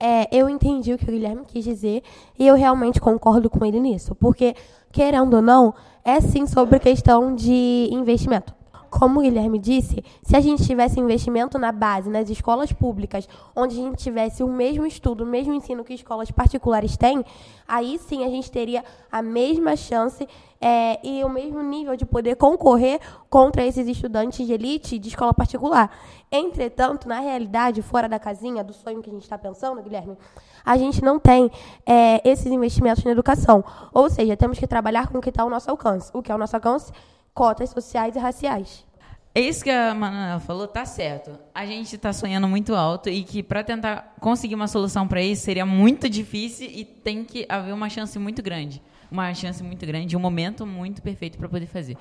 É, 0.06 0.28
eu 0.38 0.50
entendi 0.50 0.94
o 0.94 0.98
que 0.98 1.06
o 1.06 1.14
Guilherme 1.14 1.46
quis 1.46 1.64
dizer 1.64 2.04
e 2.38 2.46
eu 2.46 2.56
realmente 2.56 3.00
concordo 3.00 3.50
com 3.50 3.66
ele 3.66 3.80
nisso, 3.80 4.14
porque, 4.14 4.54
querendo 4.92 5.36
ou 5.36 5.42
não, 5.42 5.74
é 6.04 6.20
sim 6.20 6.46
sobre 6.46 6.78
questão 6.78 7.34
de 7.34 7.88
investimento. 7.90 8.54
Como 9.00 9.20
o 9.20 9.24
Guilherme 9.24 9.58
disse, 9.58 10.06
se 10.22 10.36
a 10.36 10.40
gente 10.40 10.64
tivesse 10.64 11.00
investimento 11.00 11.58
na 11.58 11.72
base, 11.72 12.12
nas 12.12 12.30
escolas 12.30 12.72
públicas, 12.72 13.28
onde 13.56 13.74
a 13.74 13.84
gente 13.84 13.98
tivesse 13.98 14.44
o 14.44 14.48
mesmo 14.48 14.86
estudo, 14.86 15.24
o 15.24 15.28
mesmo 15.28 15.52
ensino 15.52 15.84
que 15.84 15.96
escolas 15.96 16.30
particulares 16.30 16.96
têm, 16.96 17.26
aí 17.68 17.98
sim 17.98 18.24
a 18.24 18.30
gente 18.30 18.52
teria 18.52 18.86
a 19.12 19.20
mesma 19.20 19.76
chance 19.76 20.28
é, 20.62 21.00
e 21.04 21.24
o 21.24 21.30
mesmo 21.30 21.64
nível 21.64 21.96
de 21.96 22.06
poder 22.06 22.36
concorrer 22.36 23.00
contra 23.32 23.66
esses 23.66 23.88
estudantes 23.88 24.46
de 24.46 24.54
elite 24.54 25.00
de 25.00 25.10
escola 25.10 25.34
particular. 25.34 25.90
Entretanto, 26.32 27.08
na 27.08 27.20
realidade, 27.20 27.82
fora 27.82 28.08
da 28.08 28.20
casinha, 28.20 28.64
do 28.64 28.74
sonho 28.74 29.02
que 29.02 29.10
a 29.10 29.14
gente 29.14 29.24
está 29.24 29.40
pensando, 29.40 29.82
Guilherme, 29.82 30.16
a 30.64 30.78
gente 30.78 31.04
não 31.04 31.20
tem 31.20 31.50
é, 31.84 32.22
esses 32.24 32.46
investimentos 32.46 33.04
na 33.04 33.10
educação. 33.10 33.66
Ou 33.92 34.08
seja, 34.08 34.38
temos 34.38 34.60
que 34.60 34.68
trabalhar 34.68 35.08
com 35.08 35.18
o 35.18 35.22
que 35.22 35.30
está 35.30 35.42
ao 35.42 35.50
nosso 35.50 35.70
alcance. 35.72 36.12
O 36.14 36.22
que 36.22 36.32
é 36.32 36.34
ao 36.34 36.38
nosso 36.38 36.56
alcance? 36.56 36.94
Cotas 37.34 37.72
sociais 37.72 38.16
e 38.16 38.20
raciais. 38.20 38.86
É 39.36 39.42
isso 39.42 39.64
que 39.64 39.70
a 39.72 39.94
Manuela 39.96 40.40
falou, 40.40 40.68
tá 40.68 40.86
certo. 40.86 41.40
A 41.56 41.66
gente 41.66 41.96
está 41.96 42.14
sonhando 42.14 42.48
muito 42.48 42.76
alto 42.76 43.10
e 43.10 43.24
que 43.24 43.42
para 43.42 43.64
tentar 43.64 44.14
conseguir 44.20 44.54
uma 44.54 44.68
solução 44.68 45.08
para 45.08 45.24
isso 45.24 45.44
seria 45.44 45.66
muito 45.66 46.08
difícil 46.08 46.70
e 46.72 46.86
tem 46.86 47.26
que 47.26 47.44
haver 47.50 47.74
uma 47.74 47.90
chance 47.90 48.20
muito 48.20 48.44
grande, 48.44 48.80
uma 49.10 49.34
chance 49.34 49.64
muito 49.64 49.84
grande, 49.88 50.16
um 50.16 50.20
momento 50.20 50.68
muito 50.68 51.02
perfeito 51.02 51.40
para 51.40 51.50
poder 51.50 51.66
fazer. 51.66 51.98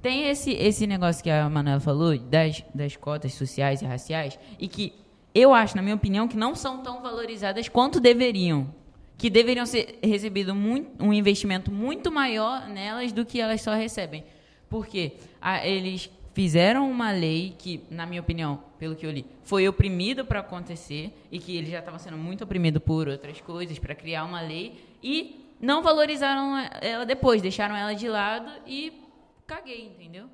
Tem 0.00 0.28
esse 0.28 0.52
esse 0.52 0.86
negócio 0.86 1.22
que 1.22 1.30
a 1.30 1.48
Manuela 1.50 1.80
falou 1.80 2.16
das 2.18 2.64
das 2.74 2.96
cotas 2.96 3.34
sociais 3.34 3.82
e 3.82 3.84
raciais 3.84 4.38
e 4.58 4.66
que 4.66 4.94
eu 5.34 5.52
acho, 5.52 5.76
na 5.76 5.82
minha 5.82 5.96
opinião, 5.96 6.28
que 6.28 6.36
não 6.36 6.54
são 6.54 6.78
tão 6.82 7.02
valorizadas 7.02 7.68
quanto 7.68 7.98
deveriam. 8.00 8.72
Que 9.18 9.28
deveriam 9.28 9.66
ser 9.66 9.98
recebido 10.02 10.54
muito, 10.54 11.04
um 11.04 11.12
investimento 11.12 11.70
muito 11.70 12.10
maior 12.10 12.68
nelas 12.68 13.12
do 13.12 13.26
que 13.26 13.40
elas 13.40 13.60
só 13.60 13.74
recebem. 13.74 14.24
Porque 14.68 15.14
a, 15.40 15.66
eles 15.66 16.10
fizeram 16.32 16.90
uma 16.90 17.12
lei 17.12 17.54
que, 17.56 17.84
na 17.90 18.04
minha 18.04 18.20
opinião, 18.20 18.60
pelo 18.78 18.96
que 18.96 19.06
eu 19.06 19.10
li, 19.10 19.24
foi 19.44 19.68
oprimido 19.68 20.24
para 20.24 20.40
acontecer 20.40 21.12
e 21.30 21.38
que 21.38 21.56
eles 21.56 21.70
já 21.70 21.78
estavam 21.78 21.98
sendo 21.98 22.18
muito 22.18 22.42
oprimidos 22.44 22.82
por 22.82 23.08
outras 23.08 23.40
coisas 23.40 23.78
para 23.78 23.94
criar 23.94 24.24
uma 24.24 24.40
lei 24.40 24.84
e 25.02 25.48
não 25.60 25.82
valorizaram 25.82 26.58
ela 26.80 27.06
depois, 27.06 27.40
deixaram 27.40 27.76
ela 27.76 27.94
de 27.94 28.08
lado 28.08 28.50
e 28.66 29.00
caguei, 29.46 29.86
entendeu? 29.86 30.26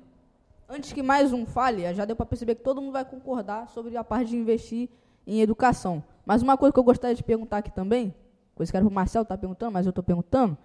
Antes 0.67 0.91
que 0.91 1.03
mais 1.03 1.31
um 1.31 1.45
fale, 1.45 1.93
já 1.93 2.05
deu 2.05 2.15
para 2.15 2.25
perceber 2.25 2.55
que 2.55 2.63
todo 2.63 2.81
mundo 2.81 2.93
vai 2.93 3.05
concordar 3.05 3.67
sobre 3.69 3.95
a 3.95 4.03
parte 4.03 4.29
de 4.29 4.37
investir 4.37 4.89
em 5.27 5.41
educação. 5.41 6.03
Mas 6.25 6.41
uma 6.41 6.57
coisa 6.57 6.73
que 6.73 6.79
eu 6.79 6.83
gostaria 6.83 7.15
de 7.15 7.23
perguntar 7.23 7.57
aqui 7.57 7.71
também, 7.71 8.13
coisa 8.55 8.71
que 8.71 8.77
era 8.77 8.87
o 8.87 8.91
Marcel 8.91 9.23
tá 9.23 9.37
perguntando, 9.37 9.71
mas 9.71 9.85
eu 9.85 9.91
estou 9.91 10.03
perguntando, 10.03 10.57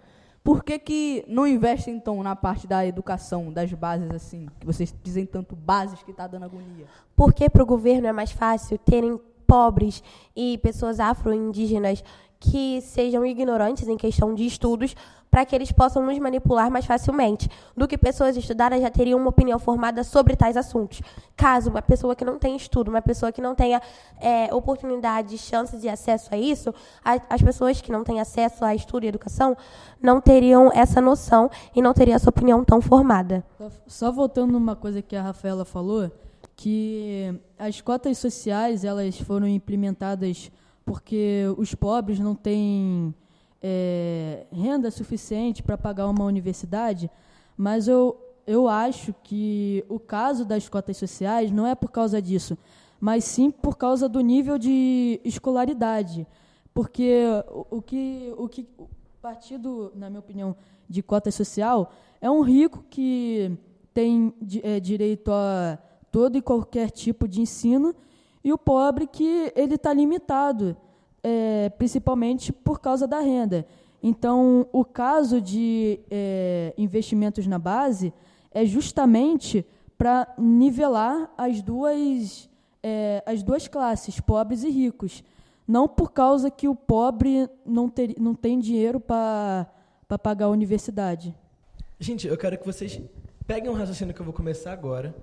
por 0.47 0.63
que, 0.63 0.79
que 0.79 1.25
não 1.27 1.45
investem, 1.45 1.93
então, 1.93 2.23
na 2.23 2.33
parte 2.33 2.65
da 2.65 2.85
educação, 2.85 3.51
das 3.51 3.73
bases, 3.73 4.09
assim, 4.11 4.47
que 4.57 4.65
vocês 4.65 4.95
dizem 5.03 5.25
tanto 5.25 5.57
bases 5.57 6.01
que 6.03 6.11
está 6.11 6.25
dando 6.25 6.45
agonia? 6.45 6.85
Porque 7.17 7.49
para 7.49 7.61
o 7.61 7.65
governo 7.65 8.07
é 8.07 8.13
mais 8.13 8.31
fácil 8.31 8.77
terem 8.77 9.19
pobres 9.45 10.01
e 10.33 10.57
pessoas 10.59 11.01
afro-indígenas 11.01 12.01
que 12.39 12.81
sejam 12.81 13.25
ignorantes 13.25 13.87
em 13.87 13.97
questão 13.97 14.33
de 14.33 14.45
estudos 14.45 14.95
para 15.29 15.45
que 15.45 15.55
eles 15.55 15.71
possam 15.71 16.05
nos 16.05 16.17
manipular 16.19 16.71
mais 16.71 16.85
facilmente 16.85 17.49
do 17.75 17.87
que 17.87 17.97
pessoas 17.97 18.37
estudadas 18.37 18.81
já 18.81 18.89
teriam 18.89 19.19
uma 19.19 19.29
opinião 19.29 19.59
formada 19.59 20.03
sobre 20.03 20.35
tais 20.35 20.55
assuntos. 20.55 21.01
Caso 21.35 21.69
uma 21.69 21.81
pessoa 21.81 22.15
que 22.15 22.23
não 22.23 22.39
tenha 22.39 22.55
estudo, 22.55 22.89
uma 22.89 23.01
pessoa 23.01 23.31
que 23.31 23.41
não 23.41 23.53
tenha 23.53 23.81
é, 24.19 24.53
oportunidade, 24.53 25.37
chances 25.37 25.83
e 25.83 25.89
acesso 25.89 26.33
a 26.33 26.37
isso, 26.37 26.73
a, 27.03 27.19
as 27.29 27.41
pessoas 27.41 27.81
que 27.81 27.91
não 27.91 28.03
têm 28.03 28.19
acesso 28.19 28.63
a 28.63 28.73
estudo 28.73 29.03
e 29.03 29.07
educação 29.07 29.55
não 30.01 30.21
teriam 30.21 30.71
essa 30.73 31.01
noção 31.01 31.49
e 31.75 31.81
não 31.81 31.93
teriam 31.93 32.15
essa 32.15 32.29
opinião 32.29 32.63
tão 32.63 32.81
formada. 32.81 33.43
Só, 33.85 34.11
voltando 34.11 34.53
numa 34.53 34.75
coisa 34.75 35.01
que 35.01 35.15
a 35.15 35.21
Rafaela 35.21 35.65
falou, 35.65 36.11
que 36.55 37.39
as 37.59 37.81
cotas 37.81 38.17
sociais 38.17 38.83
elas 38.83 39.19
foram 39.19 39.47
implementadas 39.47 40.51
porque 40.87 41.43
os 41.57 41.75
pobres 41.75 42.17
não 42.17 42.33
têm 42.33 43.13
é, 43.61 44.47
renda 44.49 44.89
suficiente 44.89 45.61
para 45.61 45.77
pagar 45.77 46.07
uma 46.07 46.23
universidade, 46.23 47.11
mas 47.57 47.89
eu, 47.89 48.17
eu 48.47 48.69
acho 48.69 49.13
que 49.21 49.83
o 49.89 49.99
caso 49.99 50.45
das 50.45 50.69
cotas 50.69 50.95
sociais 50.95 51.51
não 51.51 51.67
é 51.67 51.75
por 51.75 51.91
causa 51.91 52.21
disso, 52.21 52.57
mas 53.01 53.25
sim 53.25 53.51
por 53.51 53.75
causa 53.75 54.07
do 54.07 54.21
nível 54.21 54.57
de 54.57 55.19
escolaridade. 55.25 56.25
Porque 56.73 57.25
o, 57.49 57.79
o 57.79 57.81
que 57.81 58.33
o 58.37 58.47
que 58.47 58.65
partido, 59.21 59.91
na 59.93 60.09
minha 60.09 60.21
opinião, 60.21 60.55
de 60.87 61.03
cota 61.03 61.29
social 61.31 61.91
é 62.21 62.31
um 62.31 62.39
rico 62.39 62.85
que 62.89 63.51
tem 63.93 64.33
é, 64.63 64.79
direito 64.79 65.33
a 65.33 65.77
todo 66.09 66.37
e 66.37 66.41
qualquer 66.41 66.91
tipo 66.91 67.27
de 67.27 67.41
ensino 67.41 67.93
e 68.47 68.53
o 68.53 68.57
pobre 68.57 69.05
que 69.05 69.51
ele 69.57 69.75
está 69.75 69.91
limitado, 69.91 70.77
é, 71.21 71.67
principalmente 71.71 72.53
por 72.53 72.79
causa 72.79 73.05
da 73.05 73.19
renda. 73.19 73.67
Então, 74.01 74.65
o 74.71 74.85
caso 74.85 75.41
de 75.41 75.99
é, 76.09 76.73
investimentos 76.77 77.45
na 77.45 77.59
base 77.59 78.13
é 78.49 78.65
justamente 78.65 79.65
para 79.97 80.33
nivelar 80.37 81.29
as 81.37 81.61
duas, 81.61 82.49
é, 82.81 83.21
as 83.25 83.43
duas 83.43 83.67
classes, 83.67 84.17
pobres 84.21 84.63
e 84.63 84.69
ricos. 84.69 85.25
não 85.67 85.85
por 85.85 86.13
causa 86.13 86.49
que 86.49 86.69
o 86.69 86.75
pobre 86.75 87.49
não, 87.65 87.89
ter, 87.89 88.15
não 88.17 88.33
tem 88.33 88.57
dinheiro 88.57 88.97
para 88.97 89.67
pagar 90.23 90.45
a 90.45 90.49
universidade. 90.49 91.35
Gente, 91.99 92.25
eu 92.29 92.37
quero 92.37 92.57
que 92.57 92.65
vocês 92.65 92.97
peguem 93.45 93.69
um 93.69 93.73
raciocínio 93.73 94.13
que 94.13 94.21
eu 94.21 94.25
vou 94.25 94.33
começar 94.33 94.71
agora 94.71 95.13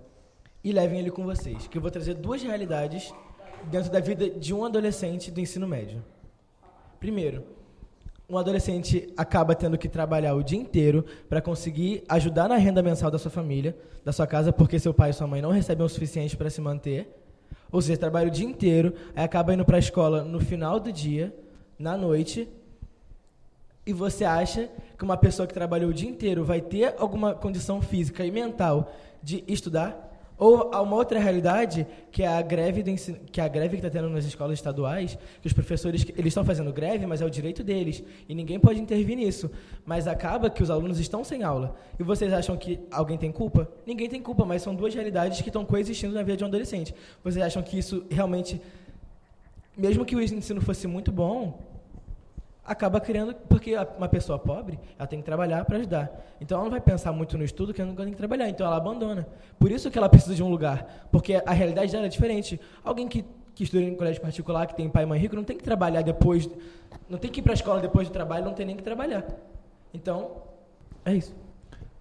e 0.64 0.72
levem 0.72 0.98
ele 0.98 1.10
com 1.10 1.22
vocês. 1.22 1.68
Que 1.68 1.78
eu 1.78 1.82
vou 1.82 1.90
trazer 1.90 2.14
duas 2.14 2.42
realidades 2.42 3.14
dentro 3.70 3.92
da 3.92 4.00
vida 4.00 4.28
de 4.30 4.54
um 4.54 4.64
adolescente 4.64 5.30
do 5.30 5.38
ensino 5.38 5.68
médio. 5.68 6.02
Primeiro, 6.98 7.44
um 8.28 8.38
adolescente 8.38 9.12
acaba 9.16 9.54
tendo 9.54 9.76
que 9.76 9.88
trabalhar 9.88 10.34
o 10.34 10.42
dia 10.42 10.58
inteiro 10.58 11.04
para 11.28 11.42
conseguir 11.42 12.02
ajudar 12.08 12.48
na 12.48 12.56
renda 12.56 12.82
mensal 12.82 13.10
da 13.10 13.18
sua 13.18 13.30
família, 13.30 13.76
da 14.02 14.12
sua 14.12 14.26
casa, 14.26 14.52
porque 14.52 14.78
seu 14.78 14.94
pai 14.94 15.10
e 15.10 15.12
sua 15.12 15.26
mãe 15.26 15.42
não 15.42 15.50
recebem 15.50 15.84
o 15.84 15.88
suficiente 15.88 16.36
para 16.36 16.48
se 16.48 16.60
manter. 16.60 17.14
Ou 17.70 17.82
seja, 17.82 17.98
trabalha 17.98 18.28
o 18.28 18.30
dia 18.30 18.46
inteiro, 18.46 18.94
aí 19.14 19.24
acaba 19.24 19.52
indo 19.52 19.64
para 19.64 19.76
a 19.76 19.78
escola 19.80 20.24
no 20.24 20.40
final 20.40 20.80
do 20.80 20.90
dia, 20.90 21.34
na 21.78 21.96
noite, 21.96 22.48
e 23.86 23.92
você 23.92 24.24
acha 24.24 24.70
que 24.96 25.04
uma 25.04 25.16
pessoa 25.16 25.46
que 25.46 25.52
trabalhou 25.52 25.90
o 25.90 25.94
dia 25.94 26.08
inteiro 26.08 26.42
vai 26.44 26.60
ter 26.60 26.94
alguma 26.98 27.34
condição 27.34 27.82
física 27.82 28.24
e 28.24 28.30
mental 28.30 28.90
de 29.22 29.44
estudar? 29.46 30.13
Ou 30.36 30.74
há 30.74 30.82
uma 30.82 30.96
outra 30.96 31.18
realidade, 31.18 31.86
que 32.10 32.22
é 32.22 32.26
a 32.26 32.42
greve 32.42 32.82
ensino, 32.90 33.18
que 33.30 33.40
é 33.40 33.44
a 33.44 33.48
greve 33.48 33.76
que 33.76 33.86
está 33.86 33.90
tendo 33.90 34.10
nas 34.10 34.24
escolas 34.24 34.58
estaduais, 34.58 35.16
que 35.40 35.46
os 35.46 35.52
professores 35.52 36.04
eles 36.16 36.26
estão 36.26 36.44
fazendo 36.44 36.72
greve, 36.72 37.06
mas 37.06 37.20
é 37.20 37.24
o 37.24 37.30
direito 37.30 37.62
deles 37.62 38.02
e 38.28 38.34
ninguém 38.34 38.58
pode 38.58 38.80
intervir 38.80 39.16
nisso. 39.16 39.48
Mas 39.86 40.08
acaba 40.08 40.50
que 40.50 40.62
os 40.62 40.70
alunos 40.70 40.98
estão 40.98 41.22
sem 41.22 41.44
aula. 41.44 41.76
E 41.98 42.02
vocês 42.02 42.32
acham 42.32 42.56
que 42.56 42.80
alguém 42.90 43.16
tem 43.16 43.30
culpa? 43.30 43.68
Ninguém 43.86 44.08
tem 44.08 44.20
culpa, 44.20 44.44
mas 44.44 44.62
são 44.62 44.74
duas 44.74 44.92
realidades 44.92 45.40
que 45.40 45.48
estão 45.48 45.64
coexistindo 45.64 46.12
na 46.12 46.22
vida 46.22 46.36
de 46.36 46.44
um 46.44 46.48
adolescente. 46.48 46.92
Vocês 47.22 47.44
acham 47.44 47.62
que 47.62 47.78
isso 47.78 48.04
realmente, 48.10 48.60
mesmo 49.76 50.04
que 50.04 50.16
o 50.16 50.20
ensino 50.20 50.60
fosse 50.60 50.88
muito 50.88 51.12
bom, 51.12 51.73
acaba 52.64 53.00
criando, 53.00 53.34
porque 53.48 53.74
uma 53.96 54.08
pessoa 54.08 54.38
pobre, 54.38 54.78
ela 54.98 55.06
tem 55.06 55.18
que 55.18 55.24
trabalhar 55.24 55.64
para 55.64 55.76
ajudar. 55.76 56.10
Então 56.40 56.56
ela 56.56 56.64
não 56.64 56.70
vai 56.70 56.80
pensar 56.80 57.12
muito 57.12 57.36
no 57.36 57.44
estudo, 57.44 57.74
que 57.74 57.80
ela 57.80 57.90
não 57.90 57.96
tem 57.96 58.10
que 58.10 58.16
trabalhar, 58.16 58.48
então 58.48 58.66
ela 58.66 58.76
abandona. 58.76 59.26
Por 59.58 59.70
isso 59.70 59.90
que 59.90 59.98
ela 59.98 60.08
precisa 60.08 60.34
de 60.34 60.42
um 60.42 60.48
lugar, 60.48 61.08
porque 61.12 61.42
a 61.44 61.52
realidade 61.52 61.92
dela 61.92 62.06
é 62.06 62.08
diferente. 62.08 62.60
Alguém 62.82 63.06
que, 63.06 63.24
que 63.54 63.64
estuda 63.64 63.82
em 63.82 63.94
colégio 63.94 64.22
particular, 64.22 64.66
que 64.66 64.74
tem 64.74 64.88
pai 64.88 65.02
e 65.02 65.06
mãe 65.06 65.18
rico, 65.18 65.36
não 65.36 65.44
tem 65.44 65.56
que 65.56 65.64
trabalhar 65.64 66.02
depois, 66.02 66.48
não 67.08 67.18
tem 67.18 67.30
que 67.30 67.40
ir 67.40 67.42
para 67.42 67.52
a 67.52 67.54
escola 67.54 67.80
depois 67.80 68.08
do 68.08 68.12
trabalho, 68.12 68.44
não 68.44 68.54
tem 68.54 68.64
nem 68.64 68.76
que 68.76 68.82
trabalhar. 68.82 69.26
Então, 69.92 70.42
é 71.04 71.14
isso. 71.14 71.34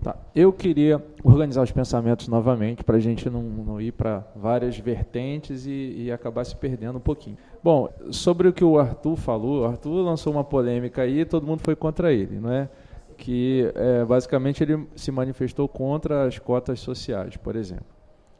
Tá. 0.03 0.17
Eu 0.35 0.51
queria 0.51 1.01
organizar 1.23 1.61
os 1.61 1.71
pensamentos 1.71 2.27
novamente 2.27 2.83
para 2.83 2.97
a 2.97 2.99
gente 2.99 3.29
não, 3.29 3.41
não 3.41 3.79
ir 3.79 3.93
para 3.93 4.25
várias 4.35 4.77
vertentes 4.77 5.65
e, 5.65 5.93
e, 5.97 6.11
acabar 6.11 6.43
se 6.43 6.53
perdendo 6.57 6.97
um 6.97 7.01
pouquinho. 7.01 7.37
Bom, 7.63 7.87
sobre 8.11 8.49
o 8.49 8.53
que 8.53 8.63
o 8.63 8.77
Arthur 8.77 9.15
falou, 9.15 9.61
o 9.61 9.65
Arthur 9.65 10.01
lançou 10.01 10.33
uma 10.33 10.43
polêmica 10.43 11.03
aí 11.03 11.21
e 11.21 11.25
todo 11.25 11.47
mundo 11.47 11.61
foi 11.61 11.77
contra 11.77 12.11
ele, 12.11 12.37
não 12.37 12.51
é? 12.51 12.69
Que 13.17 13.71
é, 13.73 14.03
basicamente 14.03 14.61
ele 14.61 14.85
se 14.97 15.11
manifestou 15.11 15.69
contra 15.69 16.25
as 16.25 16.37
cotas 16.37 16.81
sociais, 16.81 17.37
por 17.37 17.55
exemplo. 17.55 17.85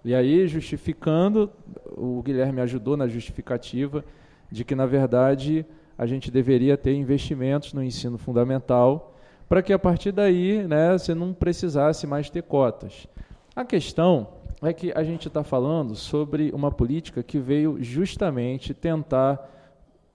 E 0.04 0.14
aí, 0.14 0.46
justificando, 0.46 1.50
o 1.96 2.22
Guilherme 2.22 2.60
ajudou 2.60 2.98
na 2.98 3.08
justificativa 3.08 4.04
de 4.52 4.66
que, 4.66 4.76
na 4.76 4.86
verdade, 4.86 5.66
a 5.98 6.06
gente 6.06 6.30
deveria 6.30 6.76
ter 6.76 6.94
investimentos 6.94 7.72
no 7.72 7.82
ensino 7.82 8.18
fundamental 8.18 9.16
para 9.48 9.62
que 9.62 9.72
a 9.72 9.80
partir 9.80 10.12
daí 10.12 10.68
né, 10.68 10.92
você 10.92 11.16
não 11.16 11.34
precisasse 11.34 12.06
mais 12.06 12.30
ter 12.30 12.44
cotas. 12.44 13.08
A 13.56 13.64
questão 13.64 14.28
é 14.68 14.74
que 14.74 14.92
a 14.96 15.04
gente 15.04 15.28
está 15.28 15.44
falando 15.44 15.96
sobre 15.96 16.52
uma 16.52 16.72
política 16.72 17.24
que 17.24 17.40
veio 17.40 17.78
justamente 17.82 18.74
tentar 18.74 19.50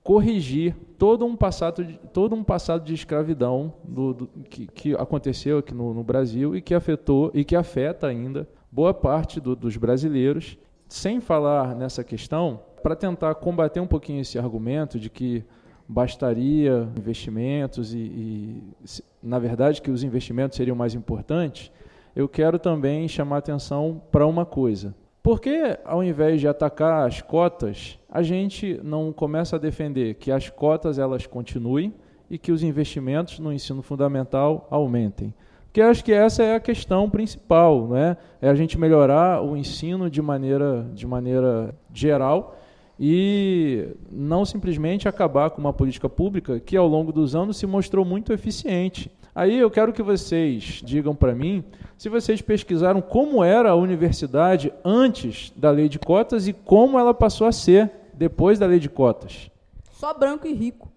corrigir 0.02 0.74
todo 0.96 1.26
um 1.26 1.36
passado 1.36 1.84
de, 1.84 1.98
todo 2.12 2.34
um 2.34 2.42
passado 2.42 2.82
de 2.82 2.94
escravidão 2.94 3.74
do, 3.84 4.14
do 4.14 4.26
que, 4.48 4.66
que, 4.66 4.94
aconteceu 4.94 5.58
aqui 5.58 5.74
no, 5.74 5.92
no, 5.92 6.02
Brasil 6.02 6.56
e 6.56 6.62
que 6.62 6.74
afetou 6.74 7.30
e 7.34 7.44
que 7.44 7.54
afeta 7.54 8.06
ainda 8.06 8.48
boa 8.72 8.94
parte 8.94 9.38
do, 9.38 9.54
dos 9.54 9.76
brasileiros. 9.76 10.56
Sem 10.88 11.20
falar 11.20 11.76
nessa 11.76 12.02
questão, 12.02 12.60
para 12.82 12.96
tentar 12.96 13.34
combater 13.34 13.80
um 13.80 13.86
pouquinho 13.86 14.22
esse 14.22 14.38
argumento 14.38 14.98
de 14.98 15.10
que 15.10 15.44
bastaria 15.86 16.88
investimentos 16.96 17.92
e, 17.92 17.98
e, 17.98 18.74
na 19.22 19.38
verdade, 19.38 19.82
que 19.82 19.90
os 19.90 20.02
investimentos 20.02 20.56
seriam 20.56 20.76
mais 20.76 20.94
importantes, 20.94 21.70
eu 22.18 22.28
quero 22.28 22.58
também 22.58 23.06
chamar 23.06 23.36
atenção 23.36 24.02
para 24.10 24.26
uma 24.26 24.44
coisa. 24.44 24.92
Por 25.22 25.40
que, 25.40 25.78
ao 25.84 26.02
invés 26.02 26.40
de 26.40 26.48
atacar 26.48 27.06
as 27.06 27.22
cotas, 27.22 27.96
a 28.10 28.24
gente 28.24 28.80
não 28.82 29.12
começa 29.12 29.54
a 29.54 29.58
defender 29.58 30.14
que 30.14 30.32
as 30.32 30.50
cotas 30.50 30.98
elas 30.98 31.28
continuem 31.28 31.94
e 32.28 32.36
que 32.36 32.50
os 32.50 32.64
investimentos 32.64 33.38
no 33.38 33.52
ensino 33.52 33.82
fundamental 33.82 34.66
aumentem? 34.68 35.32
Porque 35.66 35.80
acho 35.80 36.04
que 36.04 36.12
essa 36.12 36.42
é 36.42 36.56
a 36.56 36.60
questão 36.60 37.08
principal, 37.08 37.86
né? 37.86 38.16
É 38.42 38.48
a 38.48 38.54
gente 38.56 38.76
melhorar 38.76 39.40
o 39.40 39.56
ensino 39.56 40.10
de 40.10 40.20
maneira, 40.20 40.90
de 40.92 41.06
maneira 41.06 41.72
geral 41.94 42.58
e 42.98 43.94
não 44.10 44.44
simplesmente 44.44 45.06
acabar 45.06 45.50
com 45.50 45.60
uma 45.60 45.72
política 45.72 46.08
pública 46.08 46.58
que 46.58 46.76
ao 46.76 46.88
longo 46.88 47.12
dos 47.12 47.36
anos 47.36 47.58
se 47.58 47.66
mostrou 47.66 48.04
muito 48.04 48.32
eficiente. 48.32 49.08
Aí 49.32 49.56
eu 49.56 49.70
quero 49.70 49.92
que 49.92 50.02
vocês 50.02 50.82
digam 50.84 51.14
para 51.14 51.32
mim 51.32 51.62
se 51.98 52.08
vocês 52.08 52.40
pesquisaram 52.40 53.02
como 53.02 53.42
era 53.42 53.70
a 53.70 53.74
universidade 53.74 54.72
antes 54.84 55.52
da 55.56 55.72
lei 55.72 55.88
de 55.88 55.98
cotas 55.98 56.46
e 56.46 56.52
como 56.52 56.96
ela 56.96 57.12
passou 57.12 57.46
a 57.48 57.52
ser 57.52 57.90
depois 58.14 58.56
da 58.56 58.66
lei 58.66 58.78
de 58.78 58.88
cotas. 58.88 59.50
Só 59.90 60.14
branco 60.14 60.46
e 60.46 60.54
rico. 60.54 60.88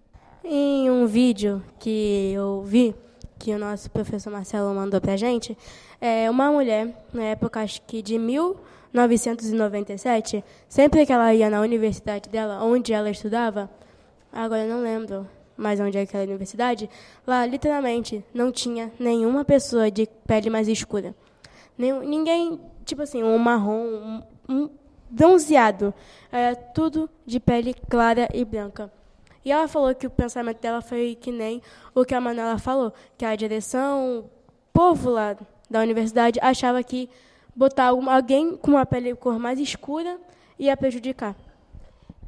Em 0.44 0.88
um 0.88 1.06
vídeo 1.06 1.60
que 1.80 2.32
eu 2.32 2.62
vi, 2.62 2.94
que 3.36 3.52
o 3.52 3.58
nosso 3.58 3.90
professor 3.90 4.30
Marcelo 4.30 4.72
mandou 4.72 5.00
para 5.00 5.14
a 5.14 5.16
gente, 5.16 5.58
é 6.00 6.30
uma 6.30 6.52
mulher, 6.52 7.04
na 7.12 7.24
época 7.24 7.60
acho 7.60 7.82
que 7.82 8.00
de 8.00 8.16
mil 8.16 8.56
1997, 8.92 10.44
sempre 10.68 11.04
que 11.04 11.12
ela 11.12 11.34
ia 11.34 11.50
na 11.50 11.60
universidade 11.60 12.28
dela, 12.28 12.62
onde 12.62 12.92
ela 12.92 13.10
estudava, 13.10 13.68
agora 14.32 14.64
eu 14.64 14.68
não 14.68 14.82
lembro 14.82 15.26
mais 15.62 15.80
onde 15.80 15.96
é 15.96 16.02
aquela 16.02 16.24
universidade, 16.24 16.90
lá 17.26 17.46
literalmente 17.46 18.24
não 18.34 18.50
tinha 18.50 18.92
nenhuma 18.98 19.44
pessoa 19.44 19.90
de 19.90 20.06
pele 20.26 20.50
mais 20.50 20.68
escura. 20.68 21.14
Nenhum, 21.78 22.00
ninguém, 22.00 22.60
tipo 22.84 23.02
assim, 23.02 23.22
um 23.22 23.38
marrom, 23.38 23.86
um, 23.86 24.22
um 24.48 24.70
bronzeado. 25.08 25.94
Era 26.30 26.56
tudo 26.56 27.08
de 27.24 27.38
pele 27.38 27.74
clara 27.88 28.28
e 28.34 28.44
branca. 28.44 28.92
E 29.44 29.50
ela 29.50 29.66
falou 29.66 29.94
que 29.94 30.06
o 30.06 30.10
pensamento 30.10 30.60
dela 30.60 30.80
foi 30.80 31.16
que 31.20 31.32
nem 31.32 31.60
o 31.94 32.04
que 32.04 32.14
a 32.14 32.20
Manuela 32.20 32.58
falou, 32.58 32.92
que 33.16 33.24
a 33.24 33.34
direção, 33.34 34.20
o 34.20 34.30
povo 34.72 35.10
lá 35.10 35.36
da 35.68 35.80
universidade 35.80 36.38
achava 36.40 36.82
que 36.82 37.08
botar 37.54 37.88
alguém 37.88 38.56
com 38.56 38.72
uma 38.72 38.86
pele 38.86 39.14
cor 39.14 39.38
mais 39.38 39.58
escura 39.58 40.18
ia 40.58 40.76
prejudicar. 40.76 41.34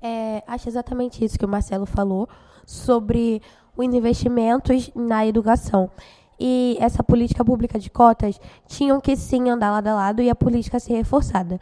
É, 0.02 0.42
acho 0.46 0.68
exatamente 0.68 1.24
isso 1.24 1.38
que 1.38 1.44
o 1.44 1.48
Marcelo 1.48 1.86
falou 1.86 2.28
sobre 2.66 3.42
os 3.76 3.84
investimentos 3.86 4.90
na 4.94 5.26
educação. 5.26 5.90
E 6.38 6.76
essa 6.80 7.02
política 7.02 7.44
pública 7.44 7.78
de 7.78 7.90
cotas 7.90 8.40
tinham 8.66 9.00
que 9.00 9.16
sim 9.16 9.48
andar 9.48 9.70
lado 9.70 9.88
a 9.88 9.94
lado 9.94 10.22
e 10.22 10.30
a 10.30 10.34
política 10.34 10.80
ser 10.80 10.94
reforçada. 10.94 11.60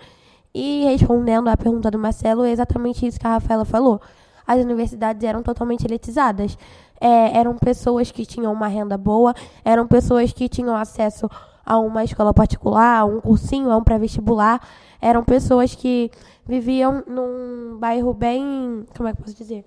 E 0.54 0.84
respondendo 0.84 1.48
à 1.48 1.56
pergunta 1.56 1.90
do 1.90 1.98
Marcelo, 1.98 2.44
é 2.44 2.50
exatamente 2.50 3.06
isso 3.06 3.18
que 3.18 3.26
a 3.26 3.30
Rafaela 3.30 3.64
falou. 3.64 4.00
As 4.46 4.62
universidades 4.62 5.22
eram 5.24 5.42
totalmente 5.42 5.86
elitizadas. 5.86 6.56
É, 7.00 7.36
eram 7.38 7.56
pessoas 7.56 8.10
que 8.10 8.24
tinham 8.24 8.52
uma 8.52 8.68
renda 8.68 8.96
boa, 8.96 9.34
eram 9.64 9.86
pessoas 9.86 10.32
que 10.32 10.48
tinham 10.48 10.76
acesso 10.76 11.28
a 11.64 11.78
uma 11.78 12.04
escola 12.04 12.34
particular, 12.34 13.00
a 13.00 13.04
um 13.04 13.20
cursinho, 13.20 13.70
a 13.70 13.76
um 13.76 13.82
pré-vestibular. 13.82 14.60
Eram 15.00 15.24
pessoas 15.24 15.74
que 15.74 16.10
viviam 16.46 17.02
num 17.06 17.78
bairro 17.78 18.12
bem. 18.12 18.86
Como 18.96 19.08
é 19.08 19.12
que 19.12 19.20
eu 19.20 19.24
posso 19.24 19.36
dizer? 19.36 19.64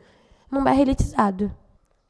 Num 0.51 0.63
bairro 0.63 0.81
elitizado. 0.81 1.51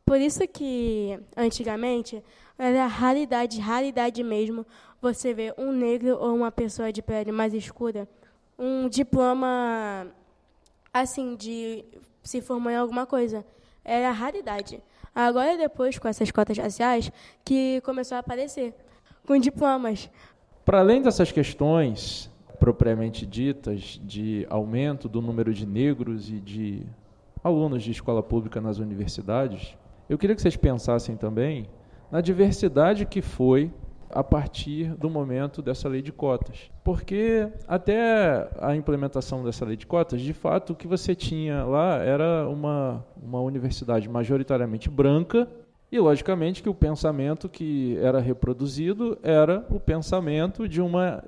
Por 0.05 0.19
isso 0.19 0.47
que, 0.47 1.19
antigamente, 1.35 2.23
era 2.57 2.85
raridade, 2.85 3.59
raridade 3.59 4.23
mesmo, 4.23 4.65
você 5.01 5.33
ver 5.33 5.53
um 5.57 5.71
negro 5.71 6.17
ou 6.19 6.35
uma 6.35 6.51
pessoa 6.51 6.91
de 6.91 7.01
pele 7.01 7.31
mais 7.31 7.53
escura, 7.53 8.07
um 8.57 8.87
diploma, 8.87 10.07
assim, 10.93 11.35
de 11.35 11.83
se 12.23 12.41
formar 12.41 12.73
em 12.73 12.77
alguma 12.77 13.05
coisa. 13.05 13.45
Era 13.83 14.11
raridade. 14.11 14.81
Agora, 15.13 15.57
depois, 15.57 15.97
com 15.97 16.07
essas 16.07 16.29
cotas 16.31 16.57
raciais, 16.57 17.11
que 17.43 17.81
começou 17.81 18.15
a 18.15 18.19
aparecer 18.19 18.73
com 19.25 19.37
diplomas. 19.37 20.09
Para 20.63 20.79
além 20.79 21.01
dessas 21.01 21.31
questões 21.31 22.29
propriamente 22.59 23.25
ditas 23.25 23.99
de 24.03 24.45
aumento 24.49 25.07
do 25.07 25.21
número 25.21 25.53
de 25.53 25.65
negros 25.65 26.29
e 26.29 26.39
de 26.39 26.83
alunos 27.45 27.83
de 27.83 27.91
escola 27.91 28.23
pública 28.23 28.59
nas 28.59 28.79
universidades, 28.79 29.77
eu 30.09 30.17
queria 30.17 30.35
que 30.35 30.41
vocês 30.41 30.55
pensassem 30.55 31.15
também 31.15 31.69
na 32.11 32.19
diversidade 32.19 33.05
que 33.05 33.21
foi 33.21 33.71
a 34.09 34.23
partir 34.23 34.95
do 34.95 35.11
momento 35.11 35.61
dessa 35.61 35.87
lei 35.87 36.01
de 36.01 36.11
cotas. 36.11 36.71
Porque 36.83 37.47
até 37.67 38.49
a 38.59 38.75
implementação 38.75 39.43
dessa 39.43 39.63
lei 39.63 39.77
de 39.77 39.85
cotas, 39.85 40.21
de 40.21 40.33
fato, 40.33 40.73
o 40.73 40.75
que 40.75 40.87
você 40.87 41.13
tinha 41.13 41.63
lá 41.63 41.97
era 41.97 42.49
uma, 42.49 43.05
uma 43.21 43.41
universidade 43.41 44.09
majoritariamente 44.09 44.89
branca 44.89 45.47
e, 45.91 45.99
logicamente, 45.99 46.63
que 46.63 46.69
o 46.69 46.73
pensamento 46.73 47.47
que 47.47 47.95
era 48.01 48.19
reproduzido 48.19 49.19
era 49.21 49.63
o 49.69 49.79
pensamento 49.79 50.67
de 50.67 50.81
uma 50.81 51.23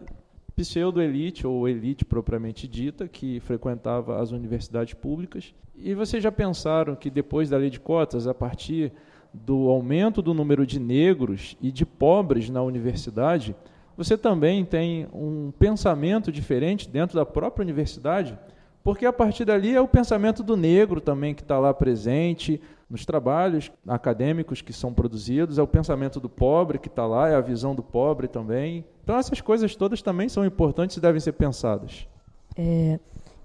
pseudo-elite, 0.55 1.45
ou 1.45 1.69
elite 1.69 2.03
propriamente 2.03 2.67
dita, 2.67 3.07
que 3.07 3.39
frequentava 3.41 4.19
as 4.19 4.31
universidades 4.31 4.95
públicas. 4.95 5.53
E 5.77 5.93
vocês 5.93 6.23
já 6.23 6.31
pensaram 6.31 6.95
que 6.95 7.09
depois 7.09 7.49
da 7.49 7.57
lei 7.57 7.69
de 7.69 7.79
cotas, 7.79 8.27
a 8.27 8.33
partir 8.33 8.91
do 9.31 9.69
aumento 9.69 10.21
do 10.21 10.33
número 10.33 10.65
de 10.65 10.79
negros 10.79 11.55
e 11.61 11.71
de 11.71 11.85
pobres 11.85 12.49
na 12.49 12.61
universidade, 12.63 13.55
você 13.95 14.17
também 14.17 14.65
tem 14.65 15.07
um 15.13 15.51
pensamento 15.57 16.31
diferente 16.31 16.89
dentro 16.89 17.15
da 17.15 17.25
própria 17.25 17.63
universidade, 17.63 18.37
porque 18.83 19.05
a 19.05 19.13
partir 19.13 19.43
dali 19.45 19.75
é 19.75 19.81
o 19.81 19.87
pensamento 19.87 20.41
do 20.41 20.55
negro 20.55 21.01
também 21.01 21.35
que 21.35 21.41
está 21.41 21.59
lá 21.59 21.73
presente 21.73 22.61
nos 22.89 23.05
trabalhos 23.05 23.71
acadêmicos 23.87 24.61
que 24.61 24.71
são 24.71 24.93
produzidos, 24.93 25.57
é 25.59 25.61
o 25.61 25.67
pensamento 25.67 26.19
do 26.19 26.29
pobre 26.29 26.79
que 26.79 26.87
está 26.87 27.05
lá, 27.05 27.27
é 27.27 27.35
a 27.35 27.41
visão 27.41 27.75
do 27.75 27.83
pobre 27.83 28.27
também. 28.27 28.85
Então 29.03 29.17
essas 29.17 29.41
coisas 29.41 29.75
todas 29.75 30.01
também 30.01 30.29
são 30.29 30.45
importantes 30.45 30.95
e 30.97 31.01
devem 31.01 31.19
ser 31.19 31.33
pensadas. 31.33 32.07
É, 32.55 32.99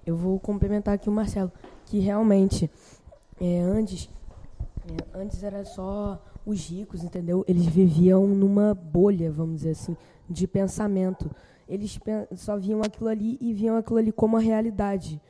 eu 0.05 0.15
vou 0.15 0.39
complementar 0.39 0.93
aqui 0.93 1.09
o 1.09 1.11
Marcelo, 1.11 1.51
que 1.93 1.99
realmente 1.99 2.71
é, 3.39 3.59
antes 3.59 4.09
é, 4.87 5.17
antes 5.19 5.43
era 5.43 5.63
só 5.63 6.19
os 6.43 6.67
ricos, 6.67 7.03
entendeu? 7.03 7.45
Eles 7.47 7.67
viviam 7.67 8.25
numa 8.25 8.73
bolha, 8.73 9.31
vamos 9.31 9.57
dizer 9.57 9.69
assim, 9.69 9.95
de 10.27 10.47
pensamento. 10.47 11.29
Eles 11.69 11.99
só 12.35 12.57
viam 12.57 12.81
aquilo 12.81 13.09
ali 13.09 13.37
e 13.39 13.53
viam 13.53 13.77
aquilo 13.77 13.99
ali 13.99 14.11
como 14.11 14.37
a 14.37 14.39
realidade. 14.39 15.21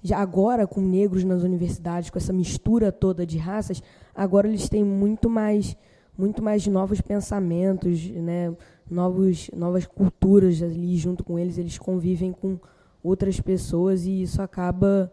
Já 0.00 0.18
agora, 0.18 0.64
com 0.64 0.80
negros 0.80 1.24
nas 1.24 1.42
universidades, 1.42 2.08
com 2.08 2.18
essa 2.18 2.32
mistura 2.32 2.92
toda 2.92 3.26
de 3.26 3.36
raças, 3.36 3.82
agora 4.14 4.46
eles 4.46 4.68
têm 4.68 4.84
muito 4.84 5.28
mais, 5.28 5.76
muito 6.16 6.40
mais 6.40 6.64
novos 6.68 7.00
pensamentos, 7.00 8.08
né? 8.10 8.56
Novos, 8.88 9.50
novas 9.52 9.86
culturas 9.86 10.62
ali 10.62 10.96
junto 10.96 11.24
com 11.24 11.36
eles. 11.36 11.58
Eles 11.58 11.78
convivem 11.78 12.30
com 12.30 12.60
outras 13.02 13.40
pessoas 13.40 14.06
e 14.06 14.22
isso 14.22 14.40
acaba 14.40 15.12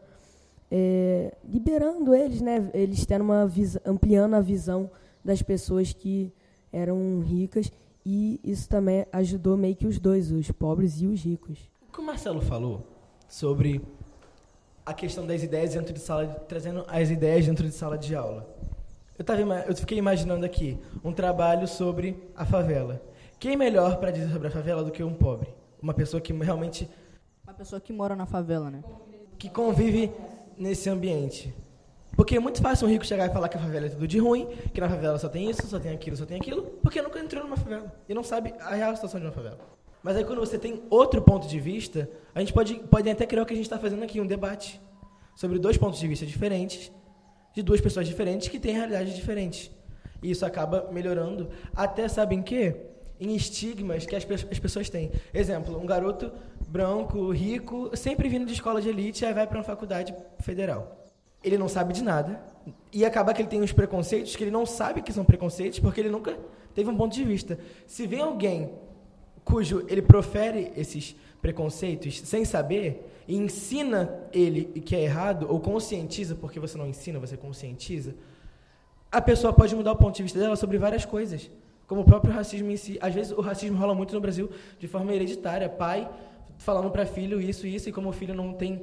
é, 0.71 1.35
liberando 1.43 2.13
eles, 2.13 2.41
né? 2.41 2.69
Eles 2.73 3.05
tendo 3.05 3.23
uma 3.23 3.47
visão, 3.47 3.81
ampliando 3.85 4.35
a 4.35 4.41
visão 4.41 4.89
das 5.23 5.41
pessoas 5.41 5.93
que 5.93 6.31
eram 6.71 7.19
ricas 7.21 7.71
e 8.05 8.39
isso 8.43 8.69
também 8.69 9.05
ajudou 9.11 9.57
meio 9.57 9.75
que 9.75 9.87
os 9.87 9.99
dois, 9.99 10.31
os 10.31 10.49
pobres 10.51 11.01
e 11.01 11.07
os 11.07 11.21
ricos. 11.23 11.59
O 11.87 11.91
que 11.91 11.99
o 11.99 12.03
Marcelo 12.03 12.41
falou 12.41 12.85
sobre 13.27 13.81
a 14.85 14.93
questão 14.93 15.25
das 15.25 15.43
ideias 15.43 15.73
dentro 15.73 15.93
de 15.93 15.99
sala, 15.99 16.25
de, 16.25 16.39
trazendo 16.47 16.83
as 16.87 17.09
ideias 17.09 17.45
dentro 17.45 17.65
de 17.67 17.73
sala 17.73 17.97
de 17.97 18.15
aula. 18.15 18.47
Eu, 19.17 19.25
tava, 19.25 19.41
eu 19.67 19.75
fiquei 19.75 19.97
imaginando 19.97 20.45
aqui 20.45 20.79
um 21.03 21.11
trabalho 21.11 21.67
sobre 21.67 22.17
a 22.35 22.45
favela. 22.45 23.01
Quem 23.39 23.55
melhor 23.55 23.97
para 23.97 24.11
dizer 24.11 24.31
sobre 24.31 24.47
a 24.47 24.51
favela 24.51 24.83
do 24.83 24.91
que 24.91 25.03
um 25.03 25.13
pobre? 25.13 25.53
Uma 25.81 25.93
pessoa 25.93 26.19
que 26.19 26.33
realmente. 26.33 26.89
Uma 27.43 27.53
pessoa 27.53 27.79
que 27.79 27.93
mora 27.93 28.15
na 28.15 28.25
favela, 28.25 28.71
né? 28.71 28.83
Que 29.37 29.49
convive 29.49 30.11
nesse 30.59 30.89
ambiente. 30.89 31.53
Porque 32.15 32.35
é 32.35 32.39
muito 32.39 32.61
fácil 32.61 32.85
um 32.85 32.91
rico 32.91 33.05
chegar 33.05 33.27
e 33.27 33.33
falar 33.33 33.47
que 33.47 33.55
a 33.55 33.61
favela 33.61 33.85
é 33.85 33.89
tudo 33.89 34.05
de 34.05 34.19
ruim, 34.19 34.45
que 34.73 34.81
na 34.81 34.89
favela 34.89 35.17
só 35.17 35.29
tem 35.29 35.49
isso, 35.49 35.65
só 35.65 35.79
tem 35.79 35.93
aquilo, 35.93 36.17
só 36.17 36.25
tem 36.25 36.37
aquilo, 36.37 36.63
porque 36.83 37.01
nunca 37.01 37.17
entrou 37.17 37.43
numa 37.43 37.55
favela 37.55 37.91
e 38.09 38.13
não 38.13 38.23
sabe 38.23 38.53
a 38.59 38.75
real 38.75 38.93
situação 38.93 39.21
de 39.21 39.25
uma 39.25 39.31
favela. 39.31 39.57
Mas 40.03 40.17
aí 40.17 40.25
quando 40.25 40.39
você 40.39 40.59
tem 40.59 40.83
outro 40.89 41.21
ponto 41.21 41.47
de 41.47 41.59
vista, 41.59 42.09
a 42.35 42.41
gente 42.41 42.51
pode, 42.51 42.75
pode 42.75 43.09
até 43.09 43.25
criar 43.25 43.43
o 43.43 43.45
que 43.45 43.53
a 43.53 43.55
gente 43.55 43.65
está 43.65 43.79
fazendo 43.79 44.03
aqui, 44.03 44.19
um 44.19 44.27
debate 44.27 44.81
sobre 45.33 45.57
dois 45.57 45.77
pontos 45.77 45.97
de 45.99 46.07
vista 46.07 46.25
diferentes, 46.25 46.91
de 47.53 47.61
duas 47.61 47.79
pessoas 47.79 48.05
diferentes 48.05 48.49
que 48.49 48.59
têm 48.59 48.73
realidades 48.73 49.15
diferentes. 49.15 49.71
E 50.21 50.31
isso 50.31 50.45
acaba 50.45 50.89
melhorando, 50.91 51.49
até 51.73 52.07
sabem 52.09 52.41
que 52.41 52.75
em 53.19 53.35
estigmas 53.35 54.05
que 54.05 54.15
as, 54.15 54.25
as 54.51 54.59
pessoas 54.59 54.89
têm. 54.89 55.11
Exemplo, 55.33 55.77
um 55.77 55.85
garoto 55.85 56.31
branco, 56.69 57.31
rico, 57.31 57.89
sempre 57.95 58.29
vindo 58.29 58.45
de 58.45 58.53
escola 58.53 58.81
de 58.81 58.89
elite, 58.89 59.25
aí 59.25 59.33
vai 59.33 59.47
para 59.47 59.57
uma 59.57 59.63
faculdade 59.63 60.13
federal. 60.39 61.09
Ele 61.43 61.57
não 61.57 61.67
sabe 61.67 61.93
de 61.93 62.03
nada 62.03 62.41
e 62.93 63.03
acaba 63.03 63.33
que 63.33 63.41
ele 63.41 63.49
tem 63.49 63.61
uns 63.61 63.71
preconceitos 63.71 64.35
que 64.35 64.43
ele 64.43 64.51
não 64.51 64.65
sabe 64.65 65.01
que 65.01 65.11
são 65.11 65.25
preconceitos 65.25 65.79
porque 65.79 65.99
ele 65.99 66.09
nunca 66.09 66.37
teve 66.75 66.89
um 66.89 66.95
ponto 66.95 67.13
de 67.13 67.23
vista. 67.23 67.57
Se 67.87 68.05
vem 68.05 68.21
alguém 68.21 68.71
cujo 69.43 69.85
ele 69.87 70.01
profere 70.01 70.71
esses 70.75 71.15
preconceitos 71.41 72.19
sem 72.21 72.45
saber 72.45 73.09
e 73.27 73.35
ensina 73.35 74.13
ele 74.31 74.65
que 74.81 74.95
é 74.95 75.01
errado 75.01 75.47
ou 75.49 75.59
conscientiza, 75.59 76.35
porque 76.35 76.59
você 76.59 76.77
não 76.77 76.85
ensina, 76.85 77.19
você 77.19 77.37
conscientiza, 77.37 78.13
a 79.11 79.21
pessoa 79.21 79.51
pode 79.53 79.75
mudar 79.75 79.93
o 79.93 79.95
ponto 79.95 80.15
de 80.15 80.23
vista 80.23 80.37
dela 80.37 80.55
sobre 80.55 80.77
várias 80.77 81.05
coisas, 81.05 81.49
como 81.87 82.01
o 82.01 82.05
próprio 82.05 82.33
racismo 82.33 82.69
em 82.69 82.77
si. 82.77 82.99
Às 83.01 83.15
vezes 83.15 83.31
o 83.31 83.41
racismo 83.41 83.77
rola 83.77 83.95
muito 83.95 84.13
no 84.13 84.21
Brasil 84.21 84.51
de 84.77 84.87
forma 84.87 85.13
hereditária, 85.13 85.67
pai 85.67 86.07
falando 86.59 86.91
para 86.91 87.05
filho 87.05 87.41
isso 87.41 87.65
e 87.65 87.73
isso, 87.73 87.89
e 87.89 87.91
como 87.91 88.09
o 88.09 88.13
filho 88.13 88.35
não 88.35 88.53
tem 88.53 88.81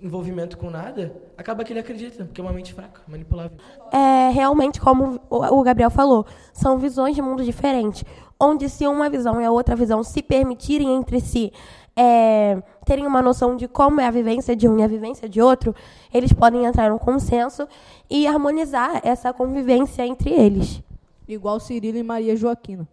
envolvimento 0.00 0.56
com 0.56 0.70
nada, 0.70 1.14
acaba 1.36 1.64
que 1.64 1.72
ele 1.72 1.80
acredita, 1.80 2.24
porque 2.24 2.40
é 2.40 2.44
uma 2.44 2.52
mente 2.52 2.72
fraca, 2.72 3.02
manipulável. 3.06 3.58
É, 3.92 4.30
realmente, 4.30 4.80
como 4.80 5.20
o 5.30 5.62
Gabriel 5.62 5.90
falou, 5.90 6.26
são 6.52 6.78
visões 6.78 7.14
de 7.14 7.22
mundo 7.22 7.44
diferentes, 7.44 8.04
onde 8.38 8.68
se 8.68 8.86
uma 8.86 9.10
visão 9.10 9.40
e 9.40 9.44
a 9.44 9.50
outra 9.50 9.74
visão 9.74 10.02
se 10.02 10.22
permitirem 10.22 10.94
entre 10.94 11.20
si, 11.20 11.52
é, 11.96 12.62
terem 12.84 13.06
uma 13.06 13.22
noção 13.22 13.56
de 13.56 13.66
como 13.66 14.00
é 14.00 14.06
a 14.06 14.10
vivência 14.10 14.54
de 14.54 14.68
um 14.68 14.78
e 14.78 14.82
a 14.82 14.86
vivência 14.86 15.28
de 15.28 15.40
outro, 15.40 15.74
eles 16.12 16.32
podem 16.32 16.64
entrar 16.66 16.90
num 16.90 16.98
consenso 16.98 17.66
e 18.08 18.26
harmonizar 18.26 19.00
essa 19.02 19.32
convivência 19.32 20.06
entre 20.06 20.30
eles. 20.30 20.82
Igual 21.26 21.58
Cirilo 21.58 21.96
e 21.98 22.02
Maria 22.02 22.36
Joaquina. 22.36 22.86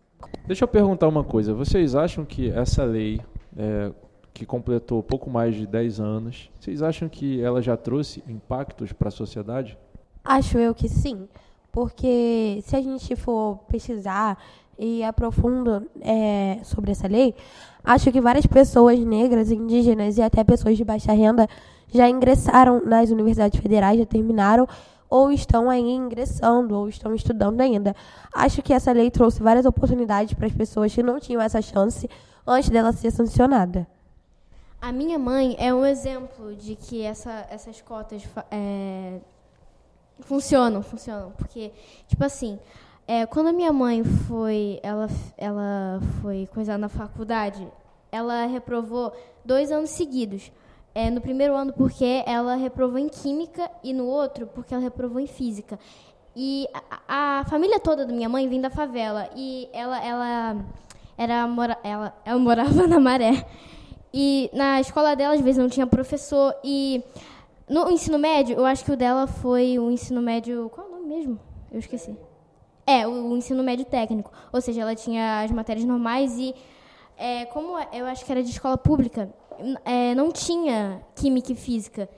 Deixa 0.48 0.64
eu 0.64 0.68
perguntar 0.68 1.08
uma 1.08 1.24
coisa. 1.24 1.54
Vocês 1.54 1.96
acham 1.96 2.24
que 2.24 2.50
essa 2.50 2.86
lei, 2.86 3.20
é, 3.58 3.92
que 4.34 4.46
completou 4.46 5.04
pouco 5.04 5.30
mais 5.30 5.56
de 5.56 5.68
10 5.68 6.00
anos. 6.00 6.50
Vocês 6.60 6.82
acham 6.82 7.08
que 7.08 7.42
ela 7.42 7.62
já 7.62 7.78
trouxe 7.78 8.24
impactos 8.28 8.92
para 8.92 9.10
a 9.10 9.12
sociedade? 9.12 9.78
Acho 10.24 10.58
eu 10.58 10.74
que 10.74 10.90
sim, 10.90 11.28
porque 11.72 12.60
se 12.64 12.76
a 12.76 12.82
gente 12.82 13.16
for 13.16 13.60
pesquisar 13.68 14.38
e 14.80 15.04
aprofunda 15.04 15.86
é, 16.02 16.60
sobre 16.64 16.92
essa 16.92 17.08
lei, 17.08 17.36
acho 17.84 18.12
que 18.12 18.20
várias 18.20 18.46
pessoas 18.46 19.00
negras, 19.00 19.52
indígenas 19.52 20.18
e 20.18 20.22
até 20.22 20.44
pessoas 20.44 20.78
de 20.78 20.84
baixa 20.84 21.12
renda 21.12 21.48
já 21.94 22.10
ingressaram 22.10 22.84
nas 22.84 23.12
universidades 23.12 23.60
federais, 23.60 24.00
já 24.00 24.06
terminaram 24.06 24.68
ou 25.10 25.32
estão 25.32 25.70
aí 25.70 25.92
ingressando 25.92 26.76
ou 26.76 26.90
estão 26.90 27.14
estudando 27.14 27.62
ainda. 27.62 27.96
Acho 28.34 28.64
que 28.64 28.74
essa 28.74 28.92
lei 28.92 29.12
trouxe 29.12 29.44
várias 29.44 29.66
oportunidades 29.66 30.34
para 30.34 30.48
as 30.48 30.54
pessoas 30.54 30.94
que 30.96 31.04
não 31.04 31.20
tinham 31.20 31.40
essa 31.40 31.62
chance 31.62 32.10
antes 32.48 32.70
dela 32.70 32.92
ser 32.92 33.12
sancionada. 33.12 33.88
A 34.84 34.92
minha 34.92 35.18
mãe 35.18 35.56
é 35.60 35.74
um 35.74 35.86
exemplo 35.86 36.54
de 36.58 36.76
que 36.76 37.02
essa, 37.04 37.48
essas 37.50 37.80
cotas 37.80 38.22
é, 38.52 39.22
funcionam, 40.20 40.84
funcionam. 40.84 41.32
Porque, 41.38 41.72
tipo 42.06 42.22
assim, 42.26 42.60
é, 43.08 43.26
quando 43.26 43.48
a 43.48 43.54
minha 43.54 43.72
mãe 43.72 44.04
foi, 44.04 44.82
ela, 44.84 45.08
ela 45.38 46.02
foi 46.22 46.50
coisar 46.54 46.78
na 46.78 46.90
faculdade, 46.90 47.66
ela 48.12 48.46
reprovou 48.46 49.14
dois 49.46 49.72
anos 49.72 49.90
seguidos. 49.92 50.52
É, 50.94 51.10
no 51.10 51.22
primeiro 51.22 51.56
ano 51.56 51.72
porque 51.72 52.22
ela 52.26 52.56
reprovou 52.56 53.00
em 53.00 53.08
química 53.08 53.72
e 53.82 53.94
no 53.94 54.06
outro 54.06 54.48
porque 54.48 54.74
ela 54.74 54.84
reprovou 54.84 55.22
em 55.22 55.28
física. 55.28 55.80
E 56.36 56.68
a, 57.08 57.40
a 57.40 57.46
família 57.46 57.80
toda 57.80 58.06
da 58.06 58.12
minha 58.12 58.28
mãe 58.28 58.50
vem 58.50 58.60
da 58.60 58.70
favela 58.70 59.30
e 59.34 59.70
ela 59.72 60.06
ela 60.06 60.58
era 61.18 61.48
mora, 61.48 61.78
ela, 61.86 62.14
ela 62.26 62.38
morava 62.38 62.84
na 62.86 63.00
Maré. 63.00 63.46
E 64.14 64.50
na 64.54 64.80
escola 64.80 65.16
dela, 65.16 65.34
às 65.34 65.42
vezes, 65.42 65.58
não 65.58 65.68
tinha 65.68 65.88
professor. 65.88 66.54
E 66.64 67.04
no 67.68 67.90
ensino 67.90 68.20
médio, 68.20 68.56
eu 68.56 68.66
acho 68.66 68.86
que 68.86 68.92
o 68.92 68.98
dela 68.98 69.26
foi 69.26 69.80
o 69.80 69.90
ensino 69.90 70.22
médio. 70.22 70.70
Qual 70.70 70.86
é 70.86 70.90
o 70.90 70.94
nome 70.94 71.08
mesmo? 71.08 71.40
Eu 71.72 71.80
esqueci. 71.80 72.16
É, 72.86 73.08
o, 73.08 73.36
ensino 73.36 73.64
médio 73.64 73.86
técnico. 73.86 74.32
Ou 74.52 74.62
seja, 74.62 74.82
ela 74.82 74.96
tinha 74.96 75.42
as 75.42 75.52
matérias 75.52 75.86
normais 75.86 76.38
e, 76.38 76.54
é, 77.18 77.46
como 77.46 77.78
eu 77.92 78.06
acho 78.06 78.24
que 78.24 78.32
era 78.32 78.44
de 78.44 78.50
escola 78.50 78.78
pública, 78.78 79.34
é, 79.86 80.14
não 80.14 80.32
tinha 80.32 81.02
química 81.16 81.52
e 81.52 81.56
física. 81.56 82.10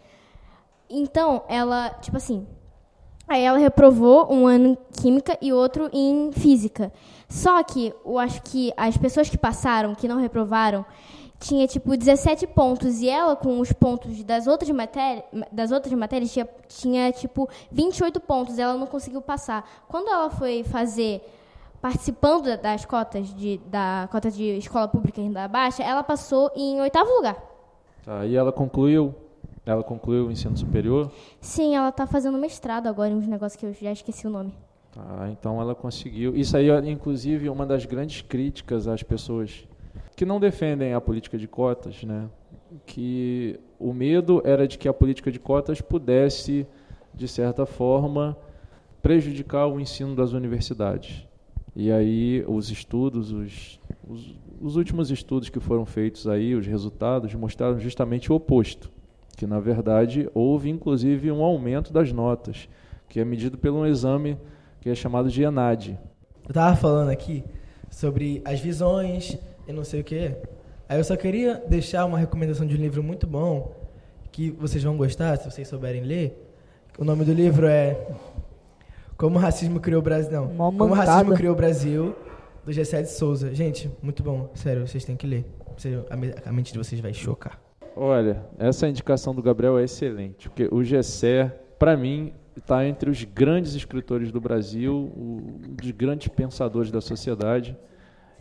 Então, 0.89 1.43
ela, 1.47 1.89
tipo 2.01 2.17
assim, 2.17 2.45
aí 3.27 3.43
ela 3.43 3.57
reprovou 3.57 4.31
um 4.31 4.47
ano 4.47 4.67
em 4.67 4.77
química 5.01 5.37
e 5.41 5.53
outro 5.53 5.89
em 5.93 6.31
física. 6.33 6.91
Só 7.29 7.63
que 7.63 7.93
eu 8.03 8.19
acho 8.19 8.41
que 8.41 8.73
as 8.75 8.97
pessoas 8.97 9.29
que 9.29 9.37
passaram, 9.37 9.95
que 9.95 10.07
não 10.07 10.17
reprovaram, 10.17 10.85
tinha 11.39 11.67
tipo 11.67 11.95
17 11.95 12.47
pontos 12.47 13.01
e 13.01 13.09
ela 13.09 13.35
com 13.35 13.59
os 13.59 13.71
pontos 13.71 14.23
das 14.23 14.47
outras 14.47 14.69
matérias, 14.71 15.23
das 15.51 15.71
outras 15.71 15.93
matérias 15.93 16.31
tinha, 16.31 16.47
tinha 16.67 17.11
tipo 17.11 17.49
28 17.71 18.19
pontos, 18.19 18.57
ela 18.57 18.75
não 18.75 18.87
conseguiu 18.87 19.21
passar. 19.21 19.67
Quando 19.87 20.07
ela 20.07 20.29
foi 20.29 20.63
fazer 20.63 21.21
participando 21.81 22.57
das 22.59 22.83
cotas 22.85 23.33
de, 23.35 23.59
da 23.67 24.07
cota 24.11 24.31
de 24.31 24.43
escola 24.57 24.87
pública 24.87 25.21
em 25.21 25.25
renda 25.25 25.47
baixa, 25.47 25.83
ela 25.83 26.03
passou 26.03 26.51
em 26.55 26.81
oitavo 26.81 27.09
lugar. 27.11 27.37
Tá, 28.03 28.25
e 28.25 28.35
ela 28.35 28.51
concluiu, 28.51 29.13
ela 29.65 29.83
concluiu 29.83 30.27
o 30.27 30.31
ensino 30.31 30.57
superior? 30.57 31.11
Sim, 31.39 31.75
ela 31.75 31.89
está 31.89 32.07
fazendo 32.07 32.37
mestrado 32.37 32.87
agora 32.87 33.11
em 33.11 33.15
uns 33.15 33.27
negócios 33.27 33.59
que 33.59 33.65
eu 33.65 33.73
já 33.73 33.91
esqueci 33.91 34.25
o 34.25 34.29
nome. 34.29 34.53
Tá, 34.91 35.27
então 35.29 35.61
ela 35.61 35.75
conseguiu. 35.75 36.35
Isso 36.35 36.55
aí, 36.55 36.69
é, 36.69 36.89
inclusive, 36.89 37.49
uma 37.49 37.65
das 37.65 37.85
grandes 37.85 38.21
críticas 38.21 38.87
às 38.87 39.03
pessoas 39.03 39.67
que 40.15 40.25
não 40.25 40.39
defendem 40.39 40.93
a 40.93 41.01
política 41.01 41.37
de 41.37 41.47
cotas, 41.47 42.03
né? 42.03 42.29
Que 42.85 43.59
o 43.79 43.93
medo 43.93 44.41
era 44.45 44.67
de 44.67 44.77
que 44.77 44.87
a 44.87 44.93
política 44.93 45.31
de 45.31 45.39
cotas 45.39 45.81
pudesse, 45.81 46.65
de 47.13 47.27
certa 47.27 47.65
forma, 47.65 48.37
prejudicar 49.01 49.67
o 49.67 49.79
ensino 49.79 50.15
das 50.15 50.31
universidades. 50.31 51.27
E 51.75 51.91
aí 51.91 52.43
os 52.47 52.71
estudos, 52.71 53.31
os, 53.33 53.79
os, 54.07 54.35
os, 54.61 54.75
últimos 54.77 55.11
estudos 55.11 55.49
que 55.49 55.59
foram 55.59 55.85
feitos 55.85 56.25
aí, 56.25 56.55
os 56.55 56.65
resultados 56.65 57.33
mostraram 57.35 57.77
justamente 57.79 58.31
o 58.31 58.35
oposto, 58.35 58.89
que 59.35 59.45
na 59.45 59.59
verdade 59.59 60.29
houve 60.33 60.69
inclusive 60.69 61.29
um 61.29 61.43
aumento 61.43 61.91
das 61.91 62.13
notas, 62.13 62.69
que 63.09 63.19
é 63.19 63.25
medido 63.25 63.57
pelo 63.57 63.85
exame 63.85 64.37
que 64.79 64.89
é 64.89 64.95
chamado 64.95 65.29
de 65.29 65.43
ENAD. 65.43 65.99
Eu 66.45 66.49
estava 66.49 66.75
falando 66.75 67.09
aqui 67.09 67.43
sobre 67.89 68.41
as 68.45 68.61
visões 68.61 69.37
e 69.67 69.73
não 69.73 69.83
sei 69.83 70.01
o 70.01 70.03
quê. 70.03 70.35
Aí 70.87 70.99
eu 70.99 71.03
só 71.03 71.15
queria 71.15 71.63
deixar 71.67 72.05
uma 72.05 72.17
recomendação 72.17 72.65
de 72.65 72.75
um 72.75 72.79
livro 72.79 73.01
muito 73.01 73.25
bom, 73.25 73.75
que 74.31 74.51
vocês 74.51 74.83
vão 74.83 74.95
gostar, 74.97 75.37
se 75.37 75.49
vocês 75.49 75.67
souberem 75.67 76.03
ler. 76.03 76.41
O 76.97 77.03
nome 77.03 77.25
do 77.25 77.33
livro 77.33 77.67
é 77.67 77.97
Como 79.17 79.37
o 79.37 79.39
Racismo 79.39 79.79
Criou 79.79 79.99
o 79.99 80.03
Brasil. 80.03 80.31
Não, 80.31 80.71
Como 80.71 80.85
o 80.85 80.93
Racismo 80.93 81.33
Criou 81.33 81.53
o 81.53 81.57
Brasil, 81.57 82.15
do 82.63 82.71
Gessé 82.71 83.01
de 83.01 83.11
Souza. 83.11 83.53
Gente, 83.53 83.89
muito 84.01 84.21
bom. 84.23 84.49
Sério, 84.53 84.87
vocês 84.87 85.03
têm 85.03 85.15
que 85.15 85.25
ler. 85.25 85.45
A 86.45 86.51
mente 86.51 86.71
de 86.71 86.77
vocês 86.77 87.01
vai 87.01 87.13
chocar. 87.13 87.59
Olha, 87.95 88.43
essa 88.59 88.87
indicação 88.87 89.33
do 89.33 89.41
Gabriel 89.41 89.79
é 89.79 89.83
excelente, 89.83 90.49
porque 90.49 90.67
o 90.69 90.83
Gessé, 90.83 91.45
para 91.79 91.95
mim, 91.95 92.33
está 92.57 92.85
entre 92.85 93.09
os 93.09 93.23
grandes 93.23 93.73
escritores 93.73 94.31
do 94.31 94.41
Brasil, 94.41 95.11
um 95.15 95.75
dos 95.75 95.91
grandes 95.91 96.27
pensadores 96.27 96.91
da 96.91 97.01
sociedade. 97.01 97.77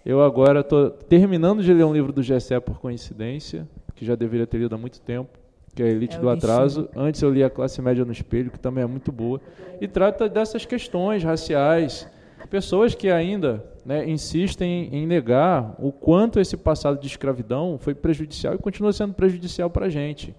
Eu 0.05 0.23
agora 0.23 0.61
estou 0.61 0.91
terminando 0.91 1.63
de 1.63 1.73
ler 1.73 1.85
um 1.85 1.93
livro 1.93 2.13
do 2.13 2.23
Gessé 2.23 2.61
por 2.61 2.79
coincidência, 2.79 3.67
que 3.95 4.05
já 4.05 4.15
deveria 4.15 4.47
ter 4.47 4.59
lido 4.59 4.75
há 4.75 4.79
muito 4.79 5.01
tempo, 5.01 5.31
que 5.75 5.83
é 5.83 5.87
a 5.87 5.89
Elite 5.89 6.17
é 6.17 6.21
do 6.21 6.29
Atraso. 6.29 6.91
Antes 6.95 7.23
eu 7.23 7.31
li 7.31 7.43
A 7.43 7.49
Classe 7.49 7.81
Média 7.81 8.05
no 8.05 8.13
Espelho, 8.13 8.51
que 8.51 8.59
também 8.59 8.85
é 8.85 8.87
muito 8.87 9.11
boa. 9.11 9.41
E 9.81 9.89
trata 9.89 10.29
dessas 10.29 10.67
questões 10.67 11.25
raciais. 11.25 12.07
Pessoas 12.51 12.95
que 12.95 13.11
ainda 13.11 13.65
né, 13.83 14.07
insistem 14.07 14.91
em 14.93 15.07
negar 15.07 15.75
o 15.79 15.91
quanto 15.91 16.39
esse 16.39 16.57
passado 16.57 17.01
de 17.01 17.07
escravidão 17.07 17.79
foi 17.79 17.95
prejudicial 17.95 18.55
e 18.55 18.59
continua 18.59 18.93
sendo 18.93 19.15
prejudicial 19.15 19.71
para 19.71 19.87
a 19.87 19.89
gente. 19.89 20.35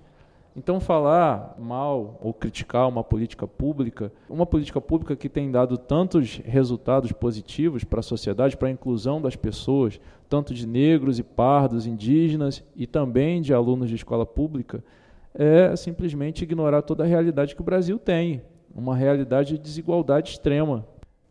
Então, 0.57 0.79
falar 0.79 1.53
mal 1.59 2.17
ou 2.21 2.33
criticar 2.33 2.87
uma 2.87 3.03
política 3.03 3.45
pública, 3.45 4.09
uma 4.29 4.45
política 4.45 4.79
pública 4.79 5.13
que 5.13 5.27
tem 5.27 5.51
dado 5.51 5.77
tantos 5.77 6.37
resultados 6.45 7.11
positivos 7.11 7.83
para 7.83 7.99
a 7.99 8.03
sociedade, 8.03 8.55
para 8.55 8.69
a 8.69 8.71
inclusão 8.71 9.21
das 9.21 9.35
pessoas, 9.35 9.99
tanto 10.29 10.53
de 10.53 10.65
negros 10.65 11.19
e 11.19 11.23
pardos, 11.23 11.85
indígenas 11.85 12.63
e 12.73 12.87
também 12.87 13.41
de 13.41 13.53
alunos 13.53 13.89
de 13.89 13.95
escola 13.95 14.25
pública, 14.25 14.81
é 15.33 15.75
simplesmente 15.75 16.43
ignorar 16.43 16.81
toda 16.81 17.03
a 17.03 17.07
realidade 17.07 17.53
que 17.53 17.61
o 17.61 17.65
Brasil 17.65 17.99
tem, 17.99 18.41
uma 18.73 18.95
realidade 18.95 19.55
de 19.55 19.59
desigualdade 19.59 20.31
extrema. 20.31 20.85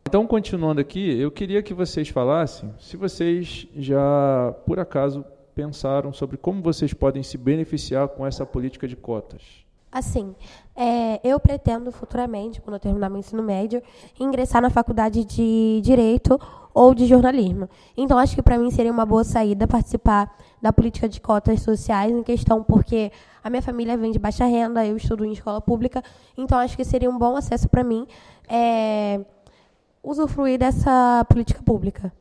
Então, 0.06 0.26
continuando 0.26 0.82
aqui, 0.82 1.18
eu 1.18 1.30
queria 1.30 1.62
que 1.62 1.72
vocês 1.72 2.10
falassem 2.10 2.70
se 2.78 2.94
vocês 2.96 3.66
já, 3.74 4.54
por 4.66 4.78
acaso, 4.78 5.24
pensaram 5.54 6.12
sobre 6.12 6.36
como 6.36 6.60
vocês 6.60 6.92
podem 6.92 7.22
se 7.22 7.38
beneficiar 7.38 8.08
com 8.08 8.26
essa 8.26 8.44
política 8.44 8.88
de 8.88 8.96
cotas? 8.96 9.64
Assim, 9.90 10.34
é, 10.74 11.20
eu 11.22 11.38
pretendo 11.38 11.92
futuramente, 11.92 12.60
quando 12.60 12.74
eu 12.74 12.80
terminar 12.80 13.08
meu 13.08 13.20
ensino 13.20 13.44
médio, 13.44 13.80
ingressar 14.18 14.60
na 14.60 14.68
faculdade 14.68 15.24
de 15.24 15.80
Direito 15.84 16.36
ou 16.74 16.92
de 16.92 17.06
Jornalismo. 17.06 17.70
Então, 17.96 18.18
acho 18.18 18.34
que 18.34 18.42
para 18.42 18.58
mim 18.58 18.72
seria 18.72 18.90
uma 18.90 19.06
boa 19.06 19.22
saída 19.22 19.68
participar 19.68 20.36
da 20.60 20.72
política 20.72 21.08
de 21.08 21.20
cotas 21.20 21.60
sociais 21.62 22.10
em 22.10 22.24
questão, 22.24 22.64
porque 22.64 23.12
a 23.42 23.48
minha 23.48 23.62
família 23.62 23.96
vem 23.96 24.10
de 24.10 24.18
baixa 24.18 24.44
renda, 24.44 24.84
eu 24.84 24.96
estudo 24.96 25.24
em 25.24 25.30
escola 25.30 25.60
pública, 25.60 26.02
então 26.36 26.58
acho 26.58 26.76
que 26.76 26.84
seria 26.84 27.08
um 27.08 27.16
bom 27.16 27.36
acesso 27.36 27.68
para 27.68 27.84
mim 27.84 28.04
é, 28.48 29.20
usufruir 30.02 30.58
dessa 30.58 31.24
política 31.28 31.62
pública. 31.62 32.12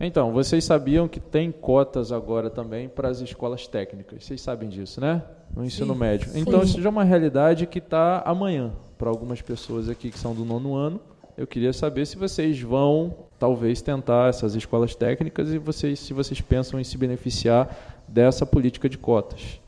Então, 0.00 0.32
vocês 0.32 0.64
sabiam 0.64 1.08
que 1.08 1.18
tem 1.18 1.50
cotas 1.50 2.12
agora 2.12 2.48
também 2.48 2.88
para 2.88 3.08
as 3.08 3.20
escolas 3.20 3.66
técnicas. 3.66 4.24
Vocês 4.24 4.40
sabem 4.40 4.68
disso, 4.68 5.00
né? 5.00 5.22
No 5.54 5.64
ensino 5.64 5.92
sim, 5.92 5.98
médio. 5.98 6.30
Então, 6.34 6.60
sim. 6.60 6.66
isso 6.66 6.80
já 6.80 6.88
é 6.88 6.90
uma 6.90 7.02
realidade 7.02 7.66
que 7.66 7.78
está 7.78 8.22
amanhã 8.24 8.72
para 8.96 9.08
algumas 9.08 9.42
pessoas 9.42 9.88
aqui 9.88 10.10
que 10.10 10.18
são 10.18 10.34
do 10.34 10.44
nono 10.44 10.76
ano. 10.76 11.00
Eu 11.36 11.46
queria 11.46 11.72
saber 11.72 12.06
se 12.06 12.16
vocês 12.16 12.60
vão, 12.60 13.14
talvez, 13.38 13.82
tentar 13.82 14.28
essas 14.28 14.54
escolas 14.54 14.94
técnicas 14.94 15.52
e 15.52 15.58
vocês, 15.58 15.98
se 15.98 16.12
vocês 16.12 16.40
pensam 16.40 16.78
em 16.78 16.84
se 16.84 16.96
beneficiar 16.96 17.76
dessa 18.06 18.46
política 18.46 18.88
de 18.88 18.98
cotas. 18.98 19.60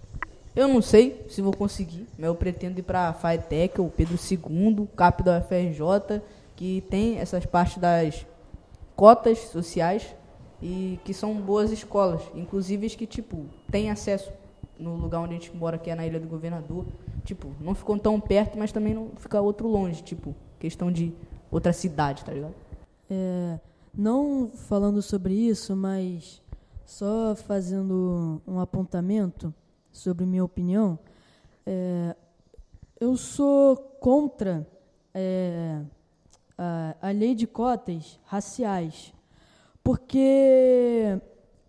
Eu 0.55 0.67
não 0.67 0.83
sei 0.83 1.25
se 1.29 1.41
vou 1.41 1.53
conseguir, 1.53 2.07
mas 2.19 2.27
eu 2.27 2.35
pretendo 2.35 2.79
ir 2.79 2.83
para 2.83 3.09
a 3.09 3.13
FATEC, 3.13 3.81
o 3.81 3.89
Pedro 3.89 4.17
II, 4.17 4.89
CAP 4.97 5.23
da 5.23 5.39
UFRJ, 5.39 6.21
que 6.57 6.83
tem 6.91 7.19
essas 7.19 7.47
partes 7.47 7.79
das 7.79 8.27
cotas 8.97 9.39
sociais 9.39 10.15
e 10.63 10.99
que 11.05 11.15
são 11.15 11.35
boas 11.35 11.71
escolas, 11.73 12.23
inclusive 12.35 12.87
as 12.87 12.95
que 12.95 13.07
tipo 13.07 13.47
têm 13.71 13.91
acesso 13.91 14.31
no 14.79 14.97
lugar 14.97 15.21
onde 15.21 15.35
a 15.35 15.39
gente 15.39 15.55
mora, 15.55 15.79
que 15.79 15.91
é 15.91 15.95
na 15.95 16.07
Ilha 16.07 16.19
do 16.19 16.27
Governador, 16.27 16.87
tipo, 17.25 17.53
não 17.61 17.75
ficam 17.75 17.99
tão 17.99 18.19
perto, 18.19 18.59
mas 18.59 18.73
também 18.73 18.95
não 18.95 19.11
fica 19.17 19.41
outro 19.41 19.69
longe, 19.69 20.03
tipo, 20.03 20.35
questão 20.59 20.91
de 20.91 21.13
outra 21.51 21.73
cidade, 21.73 22.25
tá 22.25 22.33
ligado? 22.33 22.55
É, 23.11 23.61
não 23.95 24.51
falando 24.55 25.03
sobre 25.03 25.35
isso, 25.35 25.77
mas 25.77 26.43
só 26.85 27.35
fazendo 27.37 28.41
um 28.47 28.59
apontamento 28.59 29.53
sobre 29.93 30.25
minha 30.25 30.45
opinião, 30.45 30.99
é, 31.67 32.17
eu 32.99 33.17
sou 33.17 33.77
contra 33.77 34.67
é, 35.13 35.81
a, 36.57 36.97
a 37.03 37.11
lei 37.11 37.35
de 37.35 37.47
cotas 37.47 38.19
raciais 38.25 39.13
porque 39.91 41.21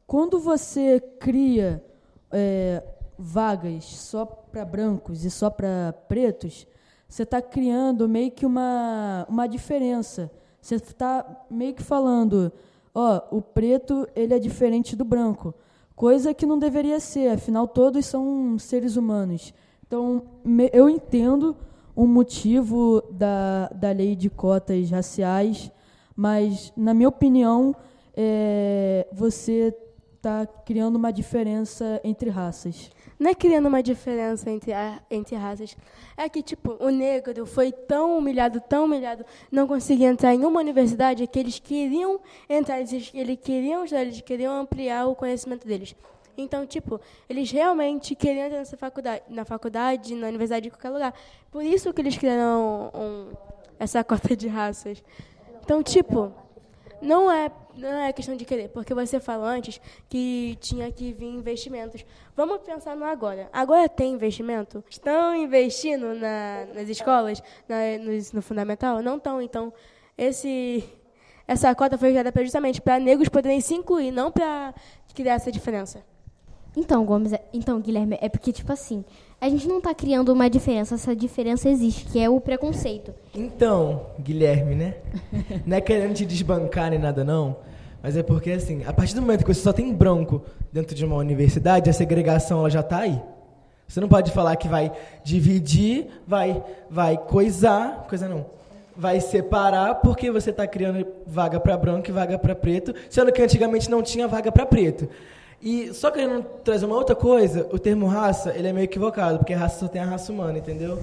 quando 0.05 0.39
você 0.39 0.99
cria 1.19 1.83
é, 2.29 2.83
vagas 3.17 3.83
só 3.83 4.27
para 4.27 4.63
brancos 4.63 5.25
e 5.25 5.31
só 5.31 5.49
para 5.49 5.91
pretos, 6.07 6.67
você 7.09 7.23
está 7.23 7.41
criando 7.41 8.07
meio 8.07 8.29
que 8.29 8.45
uma, 8.45 9.25
uma 9.27 9.47
diferença. 9.47 10.29
Você 10.61 10.75
está 10.75 11.25
meio 11.49 11.73
que 11.73 11.81
falando, 11.81 12.51
ó, 12.93 13.23
o 13.31 13.41
preto 13.41 14.07
ele 14.15 14.35
é 14.35 14.39
diferente 14.39 14.95
do 14.95 15.03
branco, 15.03 15.51
coisa 15.95 16.31
que 16.31 16.45
não 16.45 16.59
deveria 16.59 16.99
ser. 16.99 17.29
Afinal, 17.29 17.67
todos 17.67 18.05
são 18.05 18.59
seres 18.59 18.97
humanos. 18.97 19.51
Então, 19.87 20.21
me, 20.43 20.69
eu 20.71 20.87
entendo 20.87 21.57
o 21.95 22.05
motivo 22.05 23.01
da, 23.09 23.67
da 23.69 23.91
lei 23.91 24.15
de 24.15 24.29
cotas 24.29 24.91
raciais, 24.91 25.71
mas, 26.15 26.71
na 26.77 26.93
minha 26.93 27.09
opinião, 27.09 27.75
é, 28.15 29.07
você 29.11 29.75
está 30.21 30.45
criando 30.45 30.95
uma 30.95 31.11
diferença 31.11 31.99
entre 32.03 32.29
raças. 32.29 32.91
Não 33.17 33.31
é 33.31 33.35
criando 33.35 33.67
uma 33.67 33.81
diferença 33.81 34.49
entre, 34.49 34.71
a, 34.71 34.99
entre 35.09 35.35
raças. 35.35 35.75
É 36.15 36.29
que, 36.29 36.43
tipo, 36.43 36.75
o 36.79 36.89
negro 36.89 37.45
foi 37.45 37.71
tão 37.71 38.17
humilhado, 38.17 38.61
tão 38.61 38.85
humilhado, 38.85 39.25
não 39.51 39.67
conseguia 39.67 40.07
entrar 40.09 40.33
em 40.33 40.45
uma 40.45 40.59
universidade 40.59 41.25
que 41.27 41.39
eles 41.39 41.59
queriam 41.59 42.19
entrar, 42.47 42.79
eles, 42.79 43.11
eles 43.13 43.39
queriam 43.41 43.85
eles 43.85 44.21
queriam 44.21 44.53
ampliar 44.53 45.07
o 45.07 45.15
conhecimento 45.15 45.67
deles. 45.67 45.95
Então, 46.37 46.65
tipo, 46.65 46.99
eles 47.29 47.51
realmente 47.51 48.15
queriam 48.15 48.45
entrar 48.45 48.59
nessa 48.59 48.77
faculdade, 48.77 49.23
na 49.29 49.43
faculdade, 49.43 50.15
na 50.15 50.27
universidade, 50.27 50.67
em 50.67 50.71
qualquer 50.71 50.89
lugar. 50.89 51.13
Por 51.51 51.63
isso 51.63 51.91
que 51.93 52.01
eles 52.01 52.17
criaram 52.17 52.91
um, 52.93 53.27
essa 53.79 54.03
cota 54.05 54.35
de 54.35 54.47
raças. 54.47 55.03
Então, 55.63 55.83
tipo, 55.83 56.31
não 57.01 57.31
é, 57.31 57.51
não 57.75 58.01
é 58.03 58.13
questão 58.13 58.35
de 58.35 58.45
querer, 58.45 58.69
porque 58.69 58.93
você 58.93 59.19
falou 59.19 59.45
antes 59.45 59.79
que 60.09 60.57
tinha 60.59 60.91
que 60.91 61.13
vir 61.13 61.27
investimentos. 61.27 62.05
Vamos 62.35 62.59
pensar 62.59 62.95
no 62.95 63.05
agora. 63.05 63.49
Agora 63.53 63.87
tem 63.89 64.13
investimento? 64.13 64.83
Estão 64.89 65.35
investindo 65.35 66.13
na, 66.15 66.65
nas 66.73 66.89
escolas, 66.89 67.41
na, 67.67 67.97
no 68.03 68.13
ensino 68.13 68.41
fundamental? 68.41 69.01
Não 69.01 69.17
estão. 69.17 69.41
Então, 69.41 69.73
esse, 70.17 70.83
essa 71.47 71.73
cota 71.75 71.97
foi 71.97 72.11
criada 72.11 72.31
justamente 72.43 72.81
para 72.81 72.99
negros 72.99 73.29
poderem 73.29 73.61
se 73.61 73.73
incluir, 73.73 74.11
não 74.11 74.31
para 74.31 74.73
criar 75.13 75.33
essa 75.33 75.51
diferença. 75.51 76.03
Então, 76.75 77.03
Gomes, 77.05 77.33
é- 77.33 77.43
então, 77.53 77.79
Guilherme, 77.81 78.17
é 78.21 78.29
porque, 78.29 78.53
tipo 78.53 78.71
assim, 78.71 79.03
a 79.41 79.49
gente 79.49 79.67
não 79.67 79.81
tá 79.81 79.91
criando 79.91 80.31
uma 80.31 80.47
diferença, 80.47 80.93
essa 80.93 81.15
diferença 81.15 81.67
existe, 81.67 82.05
que 82.05 82.19
é 82.19 82.29
o 82.29 82.39
preconceito. 82.39 83.11
Então, 83.33 84.05
Guilherme, 84.19 84.75
né? 84.75 84.95
Não 85.65 85.77
é 85.77 85.81
querendo 85.81 86.13
te 86.13 86.27
desbancar 86.27 86.91
nem 86.91 86.99
nada, 86.99 87.23
não. 87.23 87.57
Mas 88.03 88.15
é 88.15 88.21
porque, 88.21 88.51
assim, 88.51 88.83
a 88.85 88.93
partir 88.93 89.15
do 89.15 89.21
momento 89.21 89.43
que 89.43 89.51
você 89.51 89.61
só 89.61 89.73
tem 89.73 89.91
branco 89.91 90.43
dentro 90.71 90.95
de 90.95 91.03
uma 91.03 91.15
universidade, 91.15 91.89
a 91.89 91.93
segregação 91.93 92.59
ela 92.59 92.69
já 92.69 92.83
tá 92.83 92.99
aí. 92.99 93.19
Você 93.87 93.99
não 93.99 94.07
pode 94.07 94.31
falar 94.31 94.55
que 94.55 94.67
vai 94.67 94.91
dividir, 95.23 96.07
vai, 96.27 96.63
vai 96.89 97.17
coisar, 97.17 98.05
coisa 98.07 98.29
não, 98.29 98.45
vai 98.95 99.19
separar 99.19 99.95
porque 99.95 100.31
você 100.31 100.51
está 100.51 100.67
criando 100.67 101.05
vaga 101.25 101.59
para 101.59 101.75
branco 101.77 102.09
e 102.09 102.13
vaga 102.13 102.37
para 102.37 102.55
preto, 102.55 102.93
sendo 103.09 103.31
que 103.31 103.41
antigamente 103.41 103.89
não 103.89 104.03
tinha 104.03 104.27
vaga 104.27 104.51
para 104.51 104.67
preto. 104.67 105.09
E 105.61 105.93
só 105.93 106.09
querendo 106.09 106.43
trazer 106.63 106.85
uma 106.85 106.95
outra 106.95 107.15
coisa, 107.15 107.67
o 107.71 107.77
termo 107.77 108.07
raça, 108.07 108.51
ele 108.55 108.67
é 108.67 108.73
meio 108.73 108.85
equivocado, 108.85 109.37
porque 109.37 109.53
raça 109.53 109.79
só 109.79 109.87
tem 109.87 110.01
a 110.01 110.05
raça 110.05 110.31
humana, 110.31 110.57
entendeu? 110.57 110.99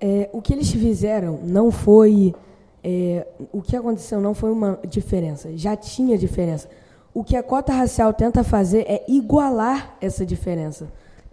É, 0.00 0.30
o 0.32 0.40
que 0.40 0.54
eles 0.54 0.70
fizeram 0.70 1.38
não 1.42 1.70
foi. 1.70 2.34
é, 2.82 3.26
o 3.52 3.60
que 3.60 3.76
aconteceu 3.76 4.20
não 4.20 4.34
foi 4.34 4.50
uma 4.50 4.78
diferença. 4.88 5.54
Já 5.56 5.76
tinha 5.76 6.16
diferença. 6.16 6.68
O 7.12 7.22
que 7.22 7.36
a 7.36 7.42
cota 7.42 7.72
racial 7.72 8.12
tenta 8.12 8.42
fazer 8.42 8.86
é 8.88 9.04
igualar 9.06 9.96
essa 10.00 10.24
diferença. 10.24 10.88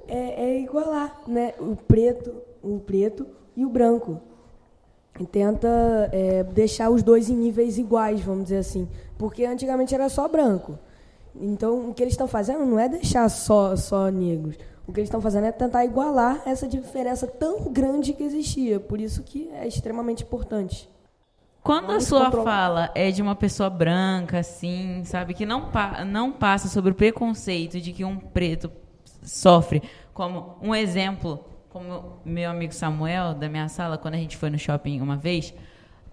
É, 0.08 0.44
é 0.44 0.60
igualar, 0.60 1.22
né? 1.28 1.54
O 1.60 1.76
preto, 1.76 2.34
o 2.62 2.80
preto 2.80 3.26
e 3.56 3.66
o 3.66 3.70
branco. 3.70 4.20
Tenta 5.32 6.10
é, 6.12 6.44
deixar 6.44 6.90
os 6.90 7.02
dois 7.02 7.30
em 7.30 7.36
níveis 7.36 7.78
iguais, 7.78 8.22
vamos 8.22 8.44
dizer 8.44 8.58
assim. 8.58 8.88
Porque 9.18 9.46
antigamente 9.46 9.96
era 9.96 10.10
só 10.10 10.28
branco. 10.28 10.78
Então, 11.36 11.90
o 11.90 11.94
que 11.94 12.04
eles 12.04 12.14
estão 12.14 12.28
fazendo 12.28 12.66
não 12.66 12.80
é 12.80 12.90
deixar 12.90 13.28
só, 13.30 13.76
só 13.76 14.10
negros. 14.10 14.58
O 14.88 14.92
que 14.92 15.00
eles 15.00 15.08
estão 15.08 15.22
fazendo 15.22 15.46
é 15.46 15.52
tentar 15.52 15.86
igualar 15.86 16.42
essa 16.46 16.68
diferença 16.68 17.26
tão 17.28 17.72
grande 17.72 18.14
que 18.14 18.24
existia. 18.24 18.80
Por 18.80 19.00
isso 19.00 19.24
que 19.24 19.50
é 19.54 19.68
extremamente 19.68 20.24
importante. 20.24 20.90
Quando 21.64 21.86
a 21.86 21.88
Vamos 21.88 22.06
sua 22.06 22.26
controlar. 22.26 22.44
fala 22.44 22.92
é 22.96 23.12
de 23.12 23.22
uma 23.22 23.36
pessoa 23.36 23.70
branca, 23.70 24.40
assim, 24.40 25.04
sabe, 25.06 25.34
que 25.34 25.46
não, 25.46 25.70
pa 25.70 26.04
não 26.04 26.32
passa 26.32 26.68
sobre 26.68 26.92
o 26.92 26.96
preconceito 26.96 27.80
de 27.80 27.94
que 27.94 28.04
um 28.04 28.18
preto 28.18 28.72
sofre, 29.24 29.84
como 30.12 30.58
um 30.60 30.74
exemplo, 30.74 31.40
como 31.70 32.18
meu 32.26 32.50
amigo 32.50 32.74
Samuel, 32.74 33.36
da 33.36 33.48
minha 33.48 33.70
sala, 33.70 33.98
quando 33.98 34.16
a 34.16 34.18
gente 34.18 34.38
foi 34.38 34.50
no 34.50 34.58
shopping 34.58 35.00
uma 35.02 35.16
vez, 35.16 35.54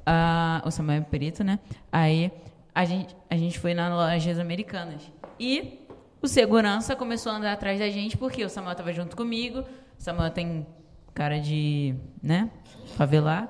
ah, 0.04 0.62
o 0.66 0.70
Samuel 0.70 0.98
é 0.98 1.00
perito, 1.00 1.42
né? 1.42 1.58
Aí 1.90 2.30
a 2.78 2.84
gente, 2.84 3.16
a 3.28 3.36
gente 3.36 3.58
foi 3.58 3.74
nas 3.74 3.92
lojas 3.92 4.38
americanas. 4.38 5.02
E 5.36 5.80
o 6.22 6.28
segurança 6.28 6.94
começou 6.94 7.32
a 7.32 7.34
andar 7.34 7.52
atrás 7.54 7.80
da 7.80 7.90
gente, 7.90 8.16
porque 8.16 8.44
o 8.44 8.48
Samuel 8.48 8.70
estava 8.70 8.92
junto 8.92 9.16
comigo, 9.16 9.62
o 9.62 9.64
Samuel 10.00 10.30
tem 10.30 10.64
cara 11.12 11.40
de, 11.40 11.96
né, 12.22 12.48
favelado. 12.94 13.48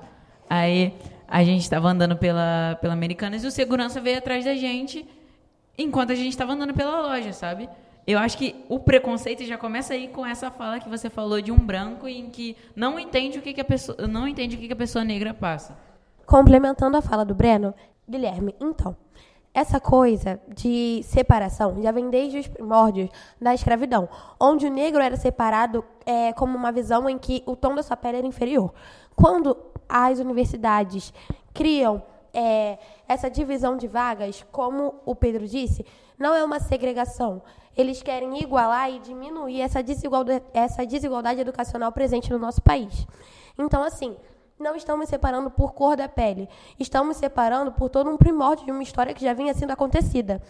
Aí 0.49 0.95
a 1.27 1.43
gente 1.43 1.61
estava 1.61 1.89
andando 1.89 2.17
pela, 2.17 2.75
pela 2.81 2.93
Americanas 2.93 3.43
e 3.43 3.47
o 3.47 3.51
segurança 3.51 4.01
veio 4.01 4.17
atrás 4.17 4.45
da 4.45 4.55
gente 4.55 5.07
enquanto 5.77 6.09
a 6.11 6.15
gente 6.15 6.29
estava 6.29 6.53
andando 6.53 6.73
pela 6.73 6.99
loja, 6.99 7.31
sabe? 7.31 7.69
Eu 8.07 8.17
acho 8.17 8.35
que 8.35 8.55
o 8.67 8.79
preconceito 8.79 9.45
já 9.45 9.59
começa 9.59 9.93
aí 9.93 10.07
com 10.07 10.25
essa 10.25 10.49
fala 10.49 10.79
que 10.79 10.89
você 10.89 11.07
falou 11.07 11.39
de 11.39 11.51
um 11.51 11.59
branco 11.59 12.07
em 12.07 12.31
que 12.31 12.57
não 12.75 12.99
entende 12.99 13.37
o 13.37 13.43
que, 13.43 13.53
que 13.53 13.61
a 13.61 13.65
pessoa 13.65 14.07
não 14.07 14.27
entende 14.27 14.55
o 14.55 14.59
que, 14.59 14.65
que 14.65 14.73
a 14.73 14.75
pessoa 14.75 15.05
negra 15.05 15.35
passa. 15.35 15.77
Complementando 16.25 16.97
a 16.97 17.01
fala 17.03 17.23
do 17.23 17.35
Breno, 17.35 17.75
Guilherme, 18.09 18.55
então, 18.59 18.97
essa 19.53 19.79
coisa 19.79 20.39
de 20.47 21.01
separação 21.03 21.81
já 21.81 21.91
vem 21.91 22.09
desde 22.09 22.39
os 22.39 22.47
primórdios 22.47 23.09
da 23.41 23.53
escravidão, 23.53 24.07
onde 24.39 24.67
o 24.67 24.71
negro 24.71 25.01
era 25.01 25.17
separado 25.17 25.83
é, 26.05 26.31
como 26.33 26.57
uma 26.57 26.71
visão 26.71 27.09
em 27.09 27.17
que 27.17 27.43
o 27.45 27.55
tom 27.55 27.75
da 27.75 27.83
sua 27.83 27.97
pele 27.97 28.19
era 28.19 28.27
inferior. 28.27 28.73
Quando 29.15 29.57
as 29.87 30.19
universidades 30.19 31.13
criam 31.53 32.01
é, 32.33 32.77
essa 33.07 33.29
divisão 33.29 33.75
de 33.75 33.87
vagas, 33.87 34.45
como 34.51 34.95
o 35.05 35.15
Pedro 35.15 35.47
disse, 35.47 35.85
não 36.17 36.35
é 36.35 36.43
uma 36.43 36.59
segregação. 36.59 37.41
Eles 37.75 38.03
querem 38.03 38.41
igualar 38.41 38.91
e 38.91 38.99
diminuir 38.99 39.61
essa 39.61 39.81
desigualdade, 39.81 40.43
essa 40.53 40.85
desigualdade 40.85 41.41
educacional 41.41 41.91
presente 41.91 42.31
no 42.31 42.37
nosso 42.37 42.61
país. 42.61 43.07
Então, 43.57 43.83
assim, 43.83 44.15
não 44.59 44.75
estamos 44.75 45.07
separando 45.07 45.49
por 45.49 45.73
cor 45.73 45.95
da 45.95 46.09
pele. 46.09 46.49
Estamos 46.77 47.15
separando 47.15 47.71
por 47.71 47.89
todo 47.89 48.09
um 48.09 48.17
primórdio 48.17 48.65
de 48.65 48.71
uma 48.71 48.83
história 48.83 49.13
que 49.13 49.23
já 49.23 49.33
vinha 49.33 49.53
sendo 49.53 49.71
acontecida. 49.71 50.41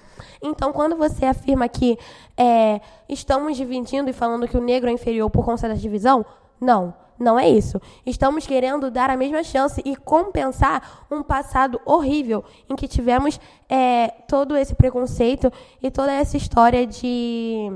Então, 0.41 0.73
quando 0.73 0.95
você 0.95 1.25
afirma 1.25 1.69
que 1.69 1.97
é, 2.35 2.81
estamos 3.07 3.55
dividindo 3.55 4.09
e 4.09 4.13
falando 4.13 4.47
que 4.47 4.57
o 4.57 4.61
negro 4.61 4.89
é 4.89 4.93
inferior 4.93 5.29
por 5.29 5.45
conta 5.45 5.67
da 5.67 5.75
divisão, 5.75 6.25
não, 6.59 6.93
não 7.19 7.37
é 7.37 7.47
isso. 7.47 7.79
Estamos 8.03 8.47
querendo 8.47 8.89
dar 8.89 9.11
a 9.11 9.17
mesma 9.17 9.43
chance 9.43 9.79
e 9.85 9.95
compensar 9.95 11.05
um 11.11 11.21
passado 11.21 11.79
horrível 11.85 12.43
em 12.67 12.75
que 12.75 12.87
tivemos 12.87 13.39
é, 13.69 14.07
todo 14.27 14.57
esse 14.57 14.73
preconceito 14.73 15.53
e 15.83 15.91
toda 15.91 16.11
essa 16.11 16.35
história 16.35 16.87
de 16.87 17.71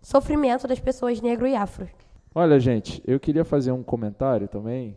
sofrimento 0.00 0.68
das 0.68 0.78
pessoas 0.78 1.20
negro 1.20 1.46
e 1.46 1.56
afro. 1.56 1.88
Olha, 2.32 2.58
gente, 2.60 3.02
eu 3.04 3.18
queria 3.18 3.44
fazer 3.44 3.72
um 3.72 3.82
comentário 3.82 4.46
também. 4.46 4.96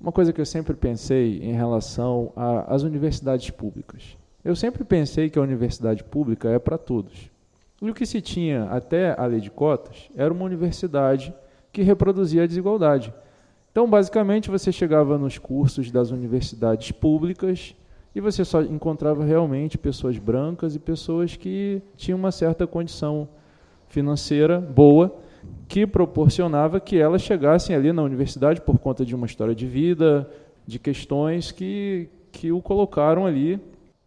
Uma 0.00 0.10
coisa 0.10 0.32
que 0.32 0.40
eu 0.40 0.46
sempre 0.46 0.74
pensei 0.74 1.40
em 1.42 1.52
relação 1.52 2.32
às 2.66 2.82
universidades 2.82 3.50
públicas. 3.50 4.16
Eu 4.42 4.56
sempre 4.56 4.82
pensei 4.82 5.28
que 5.28 5.38
a 5.38 5.42
universidade 5.42 6.02
pública 6.02 6.48
é 6.48 6.58
para 6.58 6.78
todos. 6.78 7.30
E 7.82 7.90
o 7.90 7.94
que 7.94 8.06
se 8.06 8.22
tinha 8.22 8.64
até 8.64 9.14
a 9.20 9.26
lei 9.26 9.40
de 9.40 9.50
cotas 9.50 10.08
era 10.16 10.32
uma 10.32 10.44
universidade 10.44 11.34
que 11.70 11.82
reproduzia 11.82 12.44
a 12.44 12.46
desigualdade. 12.46 13.12
Então, 13.70 13.88
basicamente, 13.88 14.50
você 14.50 14.72
chegava 14.72 15.18
nos 15.18 15.36
cursos 15.36 15.90
das 15.90 16.10
universidades 16.10 16.90
públicas 16.92 17.74
e 18.14 18.20
você 18.20 18.42
só 18.42 18.62
encontrava 18.62 19.22
realmente 19.22 19.76
pessoas 19.76 20.16
brancas 20.16 20.74
e 20.74 20.78
pessoas 20.78 21.36
que 21.36 21.82
tinham 21.96 22.18
uma 22.18 22.32
certa 22.32 22.66
condição 22.66 23.28
financeira 23.86 24.60
boa 24.60 25.14
que 25.68 25.86
proporcionava 25.86 26.80
que 26.80 26.98
elas 26.98 27.22
chegassem 27.22 27.74
ali 27.74 27.92
na 27.92 28.02
universidade 28.02 28.60
por 28.60 28.78
conta 28.78 29.04
de 29.04 29.14
uma 29.14 29.26
história 29.26 29.54
de 29.54 29.66
vida, 29.66 30.28
de 30.66 30.78
questões 30.78 31.52
que, 31.52 32.08
que 32.32 32.50
o 32.52 32.60
colocaram 32.60 33.26
ali. 33.26 33.60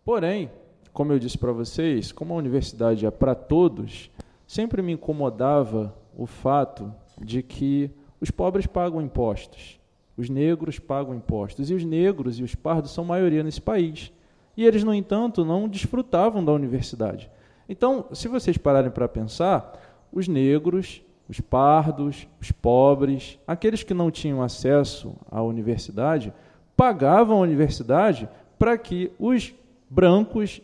Porém, 0.04 0.50
como 0.92 1.12
eu 1.12 1.20
disse 1.20 1.38
para 1.38 1.52
vocês, 1.52 2.12
como 2.12 2.34
a 2.34 2.38
universidade 2.38 3.06
é 3.06 3.12
para 3.12 3.34
todos, 3.34 4.12
sempre 4.46 4.82
me 4.82 4.94
incomodava 4.94 5.96
o 6.16 6.26
fato 6.26 6.94
de 7.20 7.42
que 7.42 7.90
os 8.22 8.30
pobres 8.30 8.68
pagam 8.68 9.02
impostos, 9.02 9.80
os 10.16 10.30
negros 10.30 10.80
pagam 10.80 11.16
impostos, 11.16 11.70
e 11.70 11.74
os 11.74 11.84
negros 11.84 12.40
e 12.40 12.44
os 12.44 12.56
pardos 12.56 12.92
são 12.92 13.04
maioria 13.04 13.44
nesse 13.44 13.60
país. 13.60 14.12
E 14.56 14.66
eles, 14.66 14.84
no 14.84 14.94
entanto, 14.94 15.44
não 15.44 15.68
desfrutavam 15.68 16.46
da 16.46 16.52
universidade. 16.52 17.30
Então, 17.68 18.06
se 18.14 18.28
vocês 18.28 18.58
pararem 18.58 18.92
para 18.92 19.08
pensar, 19.08 19.80
os 20.12 20.28
negros, 20.28 21.02
os 21.28 21.40
pardos, 21.40 22.28
os 22.42 22.52
pobres, 22.52 23.40
aqueles 23.48 23.84
que 23.84 23.94
não 23.94 24.12
tinham 24.12 24.42
acesso 24.42 25.16
à 25.32 25.42
universidade, 25.42 26.34
pagavam 26.76 27.38
a 27.38 27.42
universidade 27.42 28.28
para 28.60 28.78
que 28.78 29.12
os 29.20 29.54
brancos, 29.90 30.62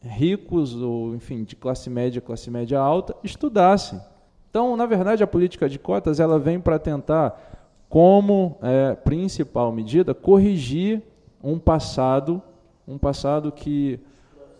ricos 0.00 0.74
ou, 0.74 1.14
enfim, 1.14 1.44
de 1.44 1.56
classe 1.56 1.88
média, 1.88 2.20
classe 2.20 2.50
média 2.50 2.78
alta, 2.78 3.14
estudassem. 3.22 4.00
Então, 4.50 4.76
na 4.76 4.84
verdade, 4.84 5.22
a 5.22 5.26
política 5.26 5.68
de 5.68 5.78
cotas 5.78 6.20
ela 6.20 6.38
vem 6.38 6.60
para 6.60 6.78
tentar, 6.78 7.86
como 7.88 8.58
é, 8.62 8.94
principal 8.94 9.72
medida, 9.72 10.12
corrigir 10.12 11.02
um 11.42 11.58
passado, 11.58 12.42
um 12.86 12.98
passado 12.98 13.50
que 13.50 13.98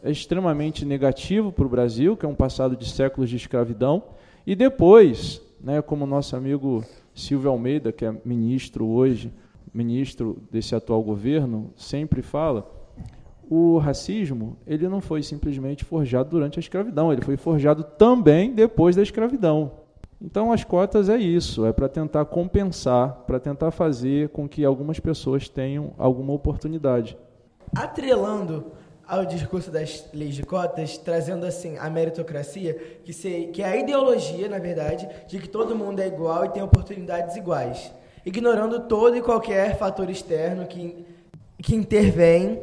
é 0.03 0.11
extremamente 0.11 0.85
negativo 0.85 1.53
para 1.53 1.67
o 1.67 1.69
Brasil, 1.69 2.17
que 2.17 2.27
é 2.27 2.29
um 2.29 2.35
passado 2.35 2.77
de 2.77 2.89
séculos 2.89 3.31
de 3.31 3.37
escravidão, 3.37 4.03
e 4.47 4.55
depois, 4.55 5.41
né, 5.61 5.81
como 5.81 6.07
nosso 6.07 6.37
amigo 6.37 6.85
Silvio 7.15 7.51
Almeida, 7.51 7.93
que 7.93 8.05
é 8.05 8.15
ministro 8.25 8.87
hoje, 8.87 9.33
ministro 9.73 10.39
desse 10.51 10.75
atual 10.75 11.03
governo, 11.03 11.71
sempre 11.77 12.23
fala, 12.23 12.71
o 13.49 13.79
racismo 13.79 14.57
ele 14.67 14.89
não 14.89 15.01
foi 15.01 15.23
simplesmente 15.23 15.85
forjado 15.85 16.31
durante 16.31 16.59
a 16.59 16.61
escravidão, 16.61 17.13
ele 17.13 17.23
foi 17.23 17.37
forjado 17.37 17.85
também 17.85 18.53
depois 18.53 18.97
da 18.97 19.03
escravidão. 19.03 19.73
Então 20.21 20.53
as 20.53 20.63
cotas 20.63 21.09
é 21.09 21.17
isso, 21.17 21.67
é 21.67 21.73
para 21.73 21.89
tentar 21.89 22.25
compensar, 22.27 23.25
para 23.27 23.41
tentar 23.41 23.71
fazer 23.71 24.29
com 24.29 24.49
que 24.49 24.65
algumas 24.65 25.01
pessoas 25.01 25.49
tenham 25.49 25.93
alguma 25.99 26.33
oportunidade. 26.33 27.17
Atrelando 27.75 28.67
ao 29.07 29.25
discurso 29.27 29.71
das 29.71 30.05
leis 30.13 30.35
de 30.35 30.43
cotas, 30.43 30.97
trazendo 30.97 31.45
assim 31.45 31.77
a 31.79 31.91
meritocracia, 31.91 32.75
que, 33.05 33.13
se, 33.13 33.51
que 33.53 33.63
é 33.63 33.67
a 33.67 33.77
ideologia, 33.77 34.49
na 34.49 34.59
verdade, 34.59 35.09
de 35.27 35.39
que 35.39 35.49
todo 35.49 35.77
mundo 35.77 36.01
é 36.01 36.07
igual 36.07 36.45
e 36.45 36.51
tem 36.51 36.63
oportunidades 36.63 37.37
iguais, 37.37 37.93
ignorando 38.25 38.81
todo 38.81 39.17
e 39.17 39.23
qualquer 39.23 39.77
fator 39.77 40.09
externo 40.09 40.67
que, 40.67 41.05
que 41.59 41.75
intervém 41.75 42.63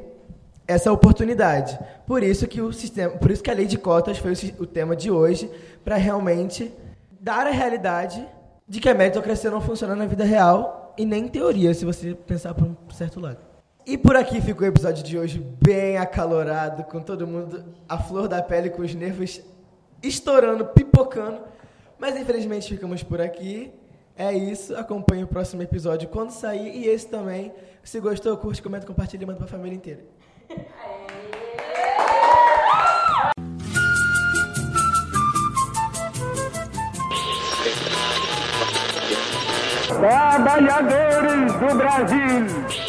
essa 0.67 0.91
oportunidade. 0.91 1.77
Por 2.05 2.23
isso 2.23 2.47
que 2.47 2.61
o 2.61 2.71
sistema, 2.71 3.17
por 3.17 3.31
isso 3.31 3.43
que 3.43 3.51
a 3.51 3.55
lei 3.55 3.65
de 3.65 3.77
cotas 3.77 4.17
foi 4.17 4.33
o, 4.33 4.63
o 4.63 4.65
tema 4.65 4.95
de 4.95 5.11
hoje, 5.11 5.49
para 5.83 5.95
realmente 5.95 6.71
dar 7.19 7.47
a 7.47 7.51
realidade 7.51 8.25
de 8.67 8.79
que 8.79 8.87
a 8.87 8.93
meritocracia 8.93 9.49
não 9.49 9.59
funciona 9.59 9.95
na 9.95 10.05
vida 10.05 10.23
real 10.23 10.93
e 10.97 11.05
nem 11.05 11.25
em 11.25 11.27
teoria, 11.27 11.73
se 11.73 11.85
você 11.85 12.13
pensar 12.13 12.53
por 12.53 12.65
um 12.65 12.75
certo 12.91 13.19
lado. 13.19 13.48
E 13.89 13.97
por 13.97 14.15
aqui 14.15 14.39
ficou 14.39 14.67
o 14.67 14.69
episódio 14.69 15.03
de 15.03 15.17
hoje 15.17 15.39
bem 15.39 15.97
acalorado, 15.97 16.83
com 16.83 17.01
todo 17.01 17.25
mundo 17.25 17.65
à 17.89 17.97
flor 17.97 18.27
da 18.27 18.39
pele, 18.39 18.69
com 18.69 18.83
os 18.83 18.93
nervos 18.93 19.41
estourando, 20.03 20.63
pipocando. 20.63 21.39
Mas 21.97 22.15
infelizmente 22.15 22.69
ficamos 22.69 23.01
por 23.01 23.19
aqui. 23.19 23.73
É 24.15 24.31
isso. 24.31 24.75
Acompanhe 24.75 25.23
o 25.23 25.27
próximo 25.27 25.63
episódio 25.63 26.07
quando 26.07 26.29
sair. 26.29 26.69
E 26.77 26.87
esse 26.87 27.07
também. 27.07 27.51
Se 27.81 27.99
gostou, 27.99 28.37
curte, 28.37 28.61
comenta, 28.61 28.85
compartilha 28.85 29.23
e 29.23 29.25
manda 29.25 29.39
pra 29.39 29.47
família 29.47 29.75
inteira. 29.75 30.05
Trabalhadores 39.87 41.53
do 41.53 41.75
Brasil. 41.75 42.88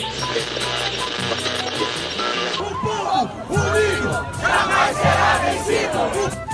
Jamais 4.41 4.97
será 4.97 5.39
vencido! 5.39 6.50